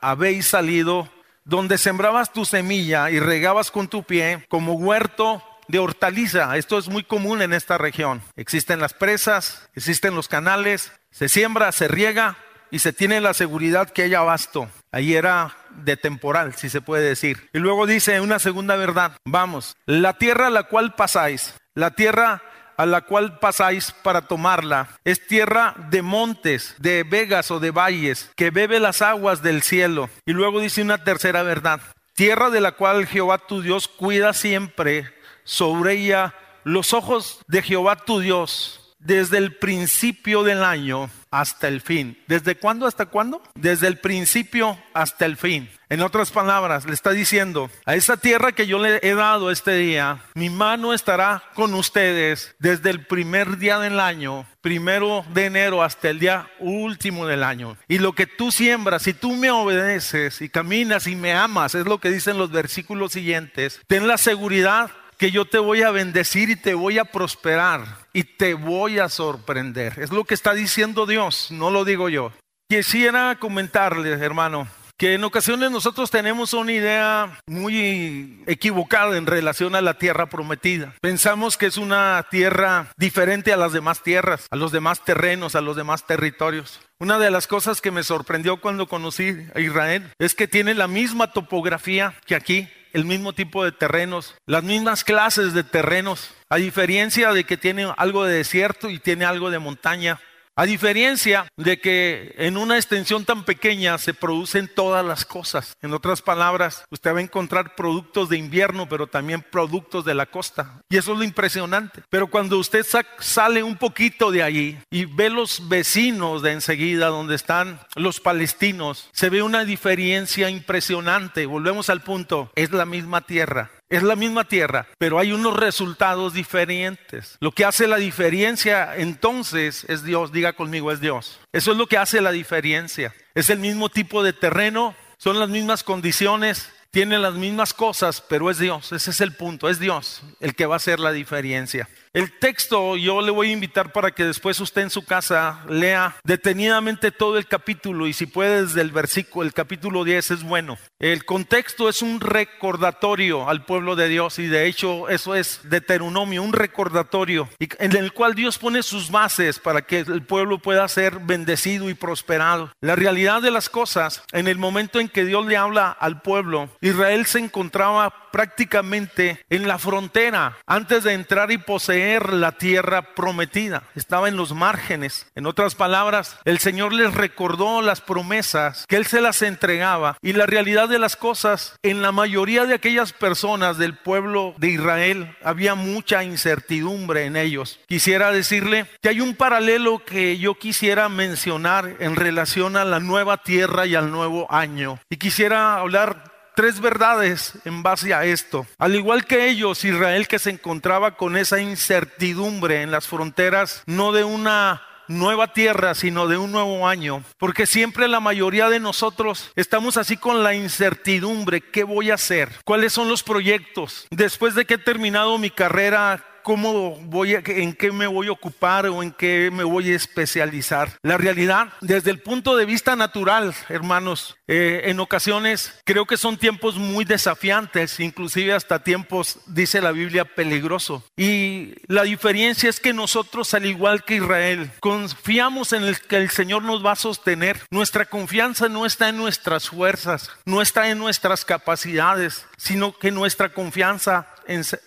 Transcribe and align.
habéis 0.00 0.48
salido, 0.48 1.08
donde 1.44 1.78
sembrabas 1.78 2.32
tu 2.32 2.44
semilla 2.44 3.08
y 3.10 3.20
regabas 3.20 3.70
con 3.70 3.86
tu 3.86 4.02
pie 4.02 4.44
como 4.48 4.72
huerto 4.72 5.44
de 5.68 5.78
hortaliza. 5.78 6.56
Esto 6.56 6.76
es 6.76 6.88
muy 6.88 7.04
común 7.04 7.40
en 7.40 7.52
esta 7.52 7.78
región. 7.78 8.20
Existen 8.34 8.80
las 8.80 8.94
presas, 8.94 9.68
existen 9.74 10.16
los 10.16 10.26
canales, 10.26 10.90
se 11.12 11.28
siembra, 11.28 11.70
se 11.70 11.86
riega 11.86 12.36
y 12.72 12.80
se 12.80 12.92
tiene 12.92 13.20
la 13.20 13.34
seguridad 13.34 13.90
que 13.90 14.02
hay 14.02 14.14
abasto. 14.14 14.68
Ahí 14.90 15.14
era 15.14 15.56
de 15.70 15.96
temporal, 15.96 16.54
si 16.54 16.68
se 16.68 16.80
puede 16.80 17.08
decir. 17.08 17.48
Y 17.52 17.60
luego 17.60 17.86
dice 17.86 18.20
una 18.20 18.40
segunda 18.40 18.74
verdad, 18.74 19.16
vamos, 19.24 19.76
la 19.86 20.14
tierra 20.14 20.48
a 20.48 20.50
la 20.50 20.64
cual 20.64 20.96
pasáis, 20.96 21.54
la 21.74 21.92
tierra 21.92 22.42
a 22.80 22.86
la 22.86 23.02
cual 23.02 23.38
pasáis 23.38 23.92
para 23.92 24.22
tomarla. 24.22 24.88
Es 25.04 25.26
tierra 25.26 25.74
de 25.90 26.00
montes, 26.00 26.74
de 26.78 27.02
vegas 27.02 27.50
o 27.50 27.60
de 27.60 27.70
valles, 27.70 28.30
que 28.36 28.50
bebe 28.50 28.80
las 28.80 29.02
aguas 29.02 29.42
del 29.42 29.60
cielo. 29.60 30.08
Y 30.24 30.32
luego 30.32 30.60
dice 30.60 30.80
una 30.80 31.04
tercera 31.04 31.42
verdad. 31.42 31.82
Tierra 32.14 32.48
de 32.48 32.62
la 32.62 32.72
cual 32.72 33.06
Jehová 33.06 33.36
tu 33.36 33.60
Dios 33.60 33.86
cuida 33.86 34.32
siempre 34.32 35.12
sobre 35.44 35.92
ella 35.92 36.34
los 36.64 36.94
ojos 36.94 37.40
de 37.48 37.60
Jehová 37.60 37.96
tu 37.96 38.20
Dios 38.20 38.79
desde 39.00 39.38
el 39.38 39.56
principio 39.56 40.42
del 40.42 40.62
año 40.62 41.10
hasta 41.30 41.68
el 41.68 41.80
fin. 41.80 42.18
¿Desde 42.26 42.56
cuándo 42.56 42.86
hasta 42.86 43.06
cuándo? 43.06 43.42
Desde 43.54 43.86
el 43.86 43.98
principio 43.98 44.78
hasta 44.94 45.26
el 45.26 45.36
fin. 45.36 45.68
En 45.88 46.02
otras 46.02 46.30
palabras, 46.30 46.86
le 46.86 46.94
está 46.94 47.10
diciendo, 47.10 47.68
a 47.84 47.96
esa 47.96 48.16
tierra 48.16 48.52
que 48.52 48.68
yo 48.68 48.78
le 48.78 49.00
he 49.02 49.14
dado 49.14 49.50
este 49.50 49.74
día, 49.74 50.22
mi 50.34 50.48
mano 50.48 50.94
estará 50.94 51.42
con 51.54 51.74
ustedes 51.74 52.54
desde 52.60 52.90
el 52.90 53.04
primer 53.06 53.58
día 53.58 53.80
del 53.80 53.98
año, 53.98 54.46
primero 54.60 55.24
de 55.32 55.46
enero 55.46 55.82
hasta 55.82 56.08
el 56.10 56.20
día 56.20 56.48
último 56.60 57.26
del 57.26 57.42
año. 57.42 57.76
Y 57.88 57.98
lo 57.98 58.12
que 58.12 58.26
tú 58.26 58.52
siembras, 58.52 59.02
si 59.02 59.14
tú 59.14 59.32
me 59.32 59.50
obedeces 59.50 60.40
y 60.42 60.48
caminas 60.48 61.08
y 61.08 61.16
me 61.16 61.32
amas, 61.32 61.74
es 61.74 61.86
lo 61.86 61.98
que 61.98 62.10
dicen 62.10 62.38
los 62.38 62.52
versículos 62.52 63.12
siguientes, 63.12 63.80
ten 63.88 64.06
la 64.06 64.16
seguridad 64.16 64.92
que 65.20 65.30
yo 65.30 65.44
te 65.44 65.58
voy 65.58 65.82
a 65.82 65.90
bendecir 65.90 66.48
y 66.48 66.56
te 66.56 66.72
voy 66.72 66.98
a 66.98 67.04
prosperar 67.04 67.84
y 68.14 68.24
te 68.24 68.54
voy 68.54 69.00
a 69.00 69.10
sorprender. 69.10 69.98
Es 69.98 70.10
lo 70.10 70.24
que 70.24 70.32
está 70.32 70.54
diciendo 70.54 71.04
Dios, 71.04 71.50
no 71.50 71.70
lo 71.70 71.84
digo 71.84 72.08
yo. 72.08 72.32
Quisiera 72.70 73.36
comentarles, 73.38 74.18
hermano, 74.22 74.66
que 74.96 75.12
en 75.12 75.22
ocasiones 75.22 75.70
nosotros 75.70 76.10
tenemos 76.10 76.54
una 76.54 76.72
idea 76.72 77.38
muy 77.46 78.42
equivocada 78.46 79.18
en 79.18 79.26
relación 79.26 79.74
a 79.74 79.82
la 79.82 79.98
tierra 79.98 80.30
prometida. 80.30 80.94
Pensamos 81.02 81.58
que 81.58 81.66
es 81.66 81.76
una 81.76 82.26
tierra 82.30 82.90
diferente 82.96 83.52
a 83.52 83.58
las 83.58 83.74
demás 83.74 84.02
tierras, 84.02 84.46
a 84.50 84.56
los 84.56 84.72
demás 84.72 85.04
terrenos, 85.04 85.54
a 85.54 85.60
los 85.60 85.76
demás 85.76 86.06
territorios. 86.06 86.80
Una 86.98 87.18
de 87.18 87.30
las 87.30 87.46
cosas 87.46 87.82
que 87.82 87.90
me 87.90 88.04
sorprendió 88.04 88.58
cuando 88.62 88.88
conocí 88.88 89.36
a 89.54 89.60
Israel 89.60 90.10
es 90.18 90.34
que 90.34 90.48
tiene 90.48 90.72
la 90.72 90.88
misma 90.88 91.32
topografía 91.34 92.14
que 92.24 92.34
aquí 92.34 92.70
el 92.92 93.04
mismo 93.04 93.32
tipo 93.32 93.64
de 93.64 93.72
terrenos, 93.72 94.34
las 94.46 94.62
mismas 94.62 95.04
clases 95.04 95.54
de 95.54 95.64
terrenos, 95.64 96.30
a 96.48 96.56
diferencia 96.56 97.32
de 97.32 97.44
que 97.44 97.56
tiene 97.56 97.92
algo 97.96 98.24
de 98.24 98.36
desierto 98.36 98.90
y 98.90 98.98
tiene 98.98 99.24
algo 99.24 99.50
de 99.50 99.58
montaña. 99.58 100.20
A 100.60 100.66
diferencia 100.66 101.46
de 101.56 101.80
que 101.80 102.34
en 102.36 102.58
una 102.58 102.76
extensión 102.76 103.24
tan 103.24 103.46
pequeña 103.46 103.96
se 103.96 104.12
producen 104.12 104.68
todas 104.68 105.02
las 105.02 105.24
cosas. 105.24 105.74
En 105.80 105.94
otras 105.94 106.20
palabras, 106.20 106.84
usted 106.90 107.14
va 107.14 107.20
a 107.20 107.22
encontrar 107.22 107.74
productos 107.74 108.28
de 108.28 108.36
invierno, 108.36 108.86
pero 108.86 109.06
también 109.06 109.40
productos 109.40 110.04
de 110.04 110.12
la 110.12 110.26
costa. 110.26 110.82
Y 110.90 110.98
eso 110.98 111.12
es 111.12 111.18
lo 111.18 111.24
impresionante. 111.24 112.02
Pero 112.10 112.26
cuando 112.26 112.58
usted 112.58 112.84
sale 113.20 113.62
un 113.62 113.78
poquito 113.78 114.30
de 114.30 114.42
allí 114.42 114.76
y 114.90 115.06
ve 115.06 115.30
los 115.30 115.66
vecinos 115.66 116.42
de 116.42 116.52
enseguida, 116.52 117.06
donde 117.06 117.36
están 117.36 117.80
los 117.94 118.20
palestinos, 118.20 119.08
se 119.12 119.30
ve 119.30 119.42
una 119.42 119.64
diferencia 119.64 120.50
impresionante. 120.50 121.46
Volvemos 121.46 121.88
al 121.88 122.02
punto, 122.02 122.52
es 122.54 122.70
la 122.70 122.84
misma 122.84 123.22
tierra 123.22 123.70
es 123.90 124.04
la 124.04 124.16
misma 124.16 124.44
tierra, 124.44 124.86
pero 124.98 125.18
hay 125.18 125.32
unos 125.32 125.56
resultados 125.56 126.32
diferentes. 126.32 127.36
Lo 127.40 127.50
que 127.52 127.64
hace 127.64 127.88
la 127.88 127.96
diferencia 127.96 128.96
entonces 128.96 129.84
es 129.88 130.04
Dios, 130.04 130.32
diga 130.32 130.52
conmigo, 130.52 130.92
es 130.92 131.00
Dios. 131.00 131.40
Eso 131.52 131.72
es 131.72 131.76
lo 131.76 131.88
que 131.88 131.98
hace 131.98 132.20
la 132.20 132.30
diferencia. 132.30 133.12
Es 133.34 133.50
el 133.50 133.58
mismo 133.58 133.88
tipo 133.88 134.22
de 134.22 134.32
terreno, 134.32 134.94
son 135.18 135.40
las 135.40 135.48
mismas 135.48 135.82
condiciones, 135.82 136.70
tiene 136.92 137.18
las 137.18 137.34
mismas 137.34 137.74
cosas, 137.74 138.20
pero 138.20 138.48
es 138.48 138.58
Dios. 138.58 138.92
Ese 138.92 139.10
es 139.10 139.20
el 139.20 139.34
punto, 139.34 139.68
es 139.68 139.80
Dios 139.80 140.22
el 140.40 140.54
que 140.54 140.66
va 140.66 140.76
a 140.76 140.76
hacer 140.76 141.00
la 141.00 141.12
diferencia. 141.12 141.88
El 142.12 142.36
texto 142.40 142.96
yo 142.96 143.20
le 143.22 143.30
voy 143.30 143.50
a 143.50 143.52
invitar 143.52 143.92
para 143.92 144.10
que 144.10 144.24
después 144.24 144.58
usted 144.58 144.82
en 144.82 144.90
su 144.90 145.04
casa 145.04 145.64
lea 145.68 146.16
detenidamente 146.24 147.12
todo 147.12 147.38
el 147.38 147.46
capítulo 147.46 148.08
y 148.08 148.12
si 148.12 148.26
puede 148.26 148.62
desde 148.62 148.80
el 148.80 148.90
versículo, 148.90 149.46
el 149.46 149.52
capítulo 149.52 150.02
10 150.02 150.32
es 150.32 150.42
bueno. 150.42 150.76
El 150.98 151.24
contexto 151.24 151.88
es 151.88 152.02
un 152.02 152.20
recordatorio 152.20 153.48
al 153.48 153.64
pueblo 153.64 153.94
de 153.94 154.08
Dios 154.08 154.40
y 154.40 154.48
de 154.48 154.66
hecho 154.66 155.08
eso 155.08 155.36
es 155.36 155.60
Deuteronomio, 155.62 156.42
un 156.42 156.52
recordatorio 156.52 157.48
en 157.60 157.96
el 157.96 158.12
cual 158.12 158.34
Dios 158.34 158.58
pone 158.58 158.82
sus 158.82 159.12
bases 159.12 159.60
para 159.60 159.82
que 159.82 160.00
el 160.00 160.24
pueblo 160.24 160.58
pueda 160.58 160.88
ser 160.88 161.20
bendecido 161.20 161.90
y 161.90 161.94
prosperado. 161.94 162.72
La 162.80 162.96
realidad 162.96 163.40
de 163.40 163.52
las 163.52 163.68
cosas, 163.68 164.24
en 164.32 164.48
el 164.48 164.58
momento 164.58 164.98
en 164.98 165.08
que 165.08 165.24
Dios 165.24 165.46
le 165.46 165.56
habla 165.56 165.92
al 165.92 166.22
pueblo, 166.22 166.70
Israel 166.80 167.24
se 167.26 167.38
encontraba 167.38 168.30
prácticamente 168.32 169.44
en 169.48 169.68
la 169.68 169.78
frontera 169.78 170.56
antes 170.66 171.04
de 171.04 171.12
entrar 171.12 171.50
y 171.52 171.58
poseer 171.58 171.99
la 172.00 172.52
tierra 172.52 173.14
prometida. 173.14 173.82
Estaba 173.94 174.28
en 174.28 174.36
los 174.36 174.54
márgenes. 174.54 175.26
En 175.34 175.46
otras 175.46 175.74
palabras, 175.74 176.38
el 176.44 176.58
Señor 176.58 176.92
les 176.92 177.14
recordó 177.14 177.82
las 177.82 178.00
promesas 178.00 178.86
que 178.88 178.96
Él 178.96 179.06
se 179.06 179.20
las 179.20 179.42
entregaba 179.42 180.16
y 180.22 180.32
la 180.32 180.46
realidad 180.46 180.88
de 180.88 180.98
las 180.98 181.16
cosas 181.16 181.76
en 181.82 182.02
la 182.02 182.12
mayoría 182.12 182.66
de 182.66 182.74
aquellas 182.74 183.12
personas 183.12 183.78
del 183.78 183.96
pueblo 183.96 184.54
de 184.58 184.68
Israel 184.68 185.36
había 185.42 185.74
mucha 185.74 186.24
incertidumbre 186.24 187.24
en 187.24 187.36
ellos. 187.36 187.80
Quisiera 187.86 188.32
decirle 188.32 188.86
que 189.02 189.08
hay 189.10 189.20
un 189.20 189.34
paralelo 189.34 190.04
que 190.04 190.38
yo 190.38 190.54
quisiera 190.54 191.08
mencionar 191.08 191.96
en 192.00 192.16
relación 192.16 192.76
a 192.76 192.84
la 192.84 193.00
nueva 193.00 193.38
tierra 193.38 193.86
y 193.86 193.94
al 193.94 194.10
nuevo 194.10 194.52
año. 194.52 194.98
Y 195.10 195.16
quisiera 195.16 195.76
hablar 195.76 196.29
tres 196.60 196.78
verdades 196.78 197.54
en 197.64 197.82
base 197.82 198.12
a 198.12 198.26
esto. 198.26 198.66
Al 198.76 198.94
igual 198.94 199.24
que 199.24 199.48
ellos, 199.48 199.82
Israel 199.82 200.28
que 200.28 200.38
se 200.38 200.50
encontraba 200.50 201.16
con 201.16 201.38
esa 201.38 201.58
incertidumbre 201.58 202.82
en 202.82 202.90
las 202.90 203.06
fronteras, 203.06 203.82
no 203.86 204.12
de 204.12 204.24
una 204.24 204.82
nueva 205.08 205.54
tierra, 205.54 205.94
sino 205.94 206.28
de 206.28 206.36
un 206.36 206.52
nuevo 206.52 206.86
año. 206.86 207.24
Porque 207.38 207.64
siempre 207.64 208.08
la 208.08 208.20
mayoría 208.20 208.68
de 208.68 208.78
nosotros 208.78 209.50
estamos 209.56 209.96
así 209.96 210.18
con 210.18 210.42
la 210.42 210.54
incertidumbre, 210.54 211.62
¿qué 211.62 211.82
voy 211.82 212.10
a 212.10 212.16
hacer? 212.16 212.50
¿Cuáles 212.66 212.92
son 212.92 213.08
los 213.08 213.22
proyectos? 213.22 214.06
Después 214.10 214.54
de 214.54 214.66
que 214.66 214.74
he 214.74 214.78
terminado 214.78 215.38
mi 215.38 215.48
carrera, 215.48 216.26
cómo 216.42 216.96
voy 217.02 217.34
a, 217.34 217.42
en 217.46 217.72
qué 217.72 217.92
me 217.92 218.06
voy 218.06 218.28
a 218.28 218.32
ocupar 218.32 218.86
o 218.86 219.02
en 219.02 219.12
qué 219.12 219.50
me 219.52 219.64
voy 219.64 219.92
a 219.92 219.96
especializar. 219.96 220.96
La 221.02 221.16
realidad, 221.16 221.68
desde 221.80 222.10
el 222.10 222.20
punto 222.20 222.56
de 222.56 222.64
vista 222.64 222.96
natural, 222.96 223.54
hermanos, 223.68 224.36
eh, 224.48 224.82
en 224.84 225.00
ocasiones 225.00 225.80
creo 225.84 226.06
que 226.06 226.16
son 226.16 226.36
tiempos 226.36 226.76
muy 226.76 227.04
desafiantes, 227.04 228.00
inclusive 228.00 228.52
hasta 228.52 228.82
tiempos, 228.82 229.38
dice 229.46 229.80
la 229.80 229.92
Biblia, 229.92 230.24
peligroso. 230.24 231.04
Y 231.16 231.74
la 231.86 232.02
diferencia 232.02 232.68
es 232.68 232.80
que 232.80 232.92
nosotros, 232.92 233.54
al 233.54 233.66
igual 233.66 234.04
que 234.04 234.16
Israel, 234.16 234.70
confiamos 234.80 235.72
en 235.72 235.84
el 235.84 236.00
que 236.00 236.16
el 236.16 236.30
Señor 236.30 236.62
nos 236.62 236.84
va 236.84 236.92
a 236.92 236.96
sostener. 236.96 237.60
Nuestra 237.70 238.06
confianza 238.06 238.68
no 238.68 238.86
está 238.86 239.08
en 239.08 239.16
nuestras 239.16 239.68
fuerzas, 239.68 240.30
no 240.44 240.62
está 240.62 240.88
en 240.88 240.98
nuestras 240.98 241.44
capacidades, 241.44 242.46
sino 242.56 242.96
que 242.96 243.10
nuestra 243.10 243.50
confianza 243.50 244.26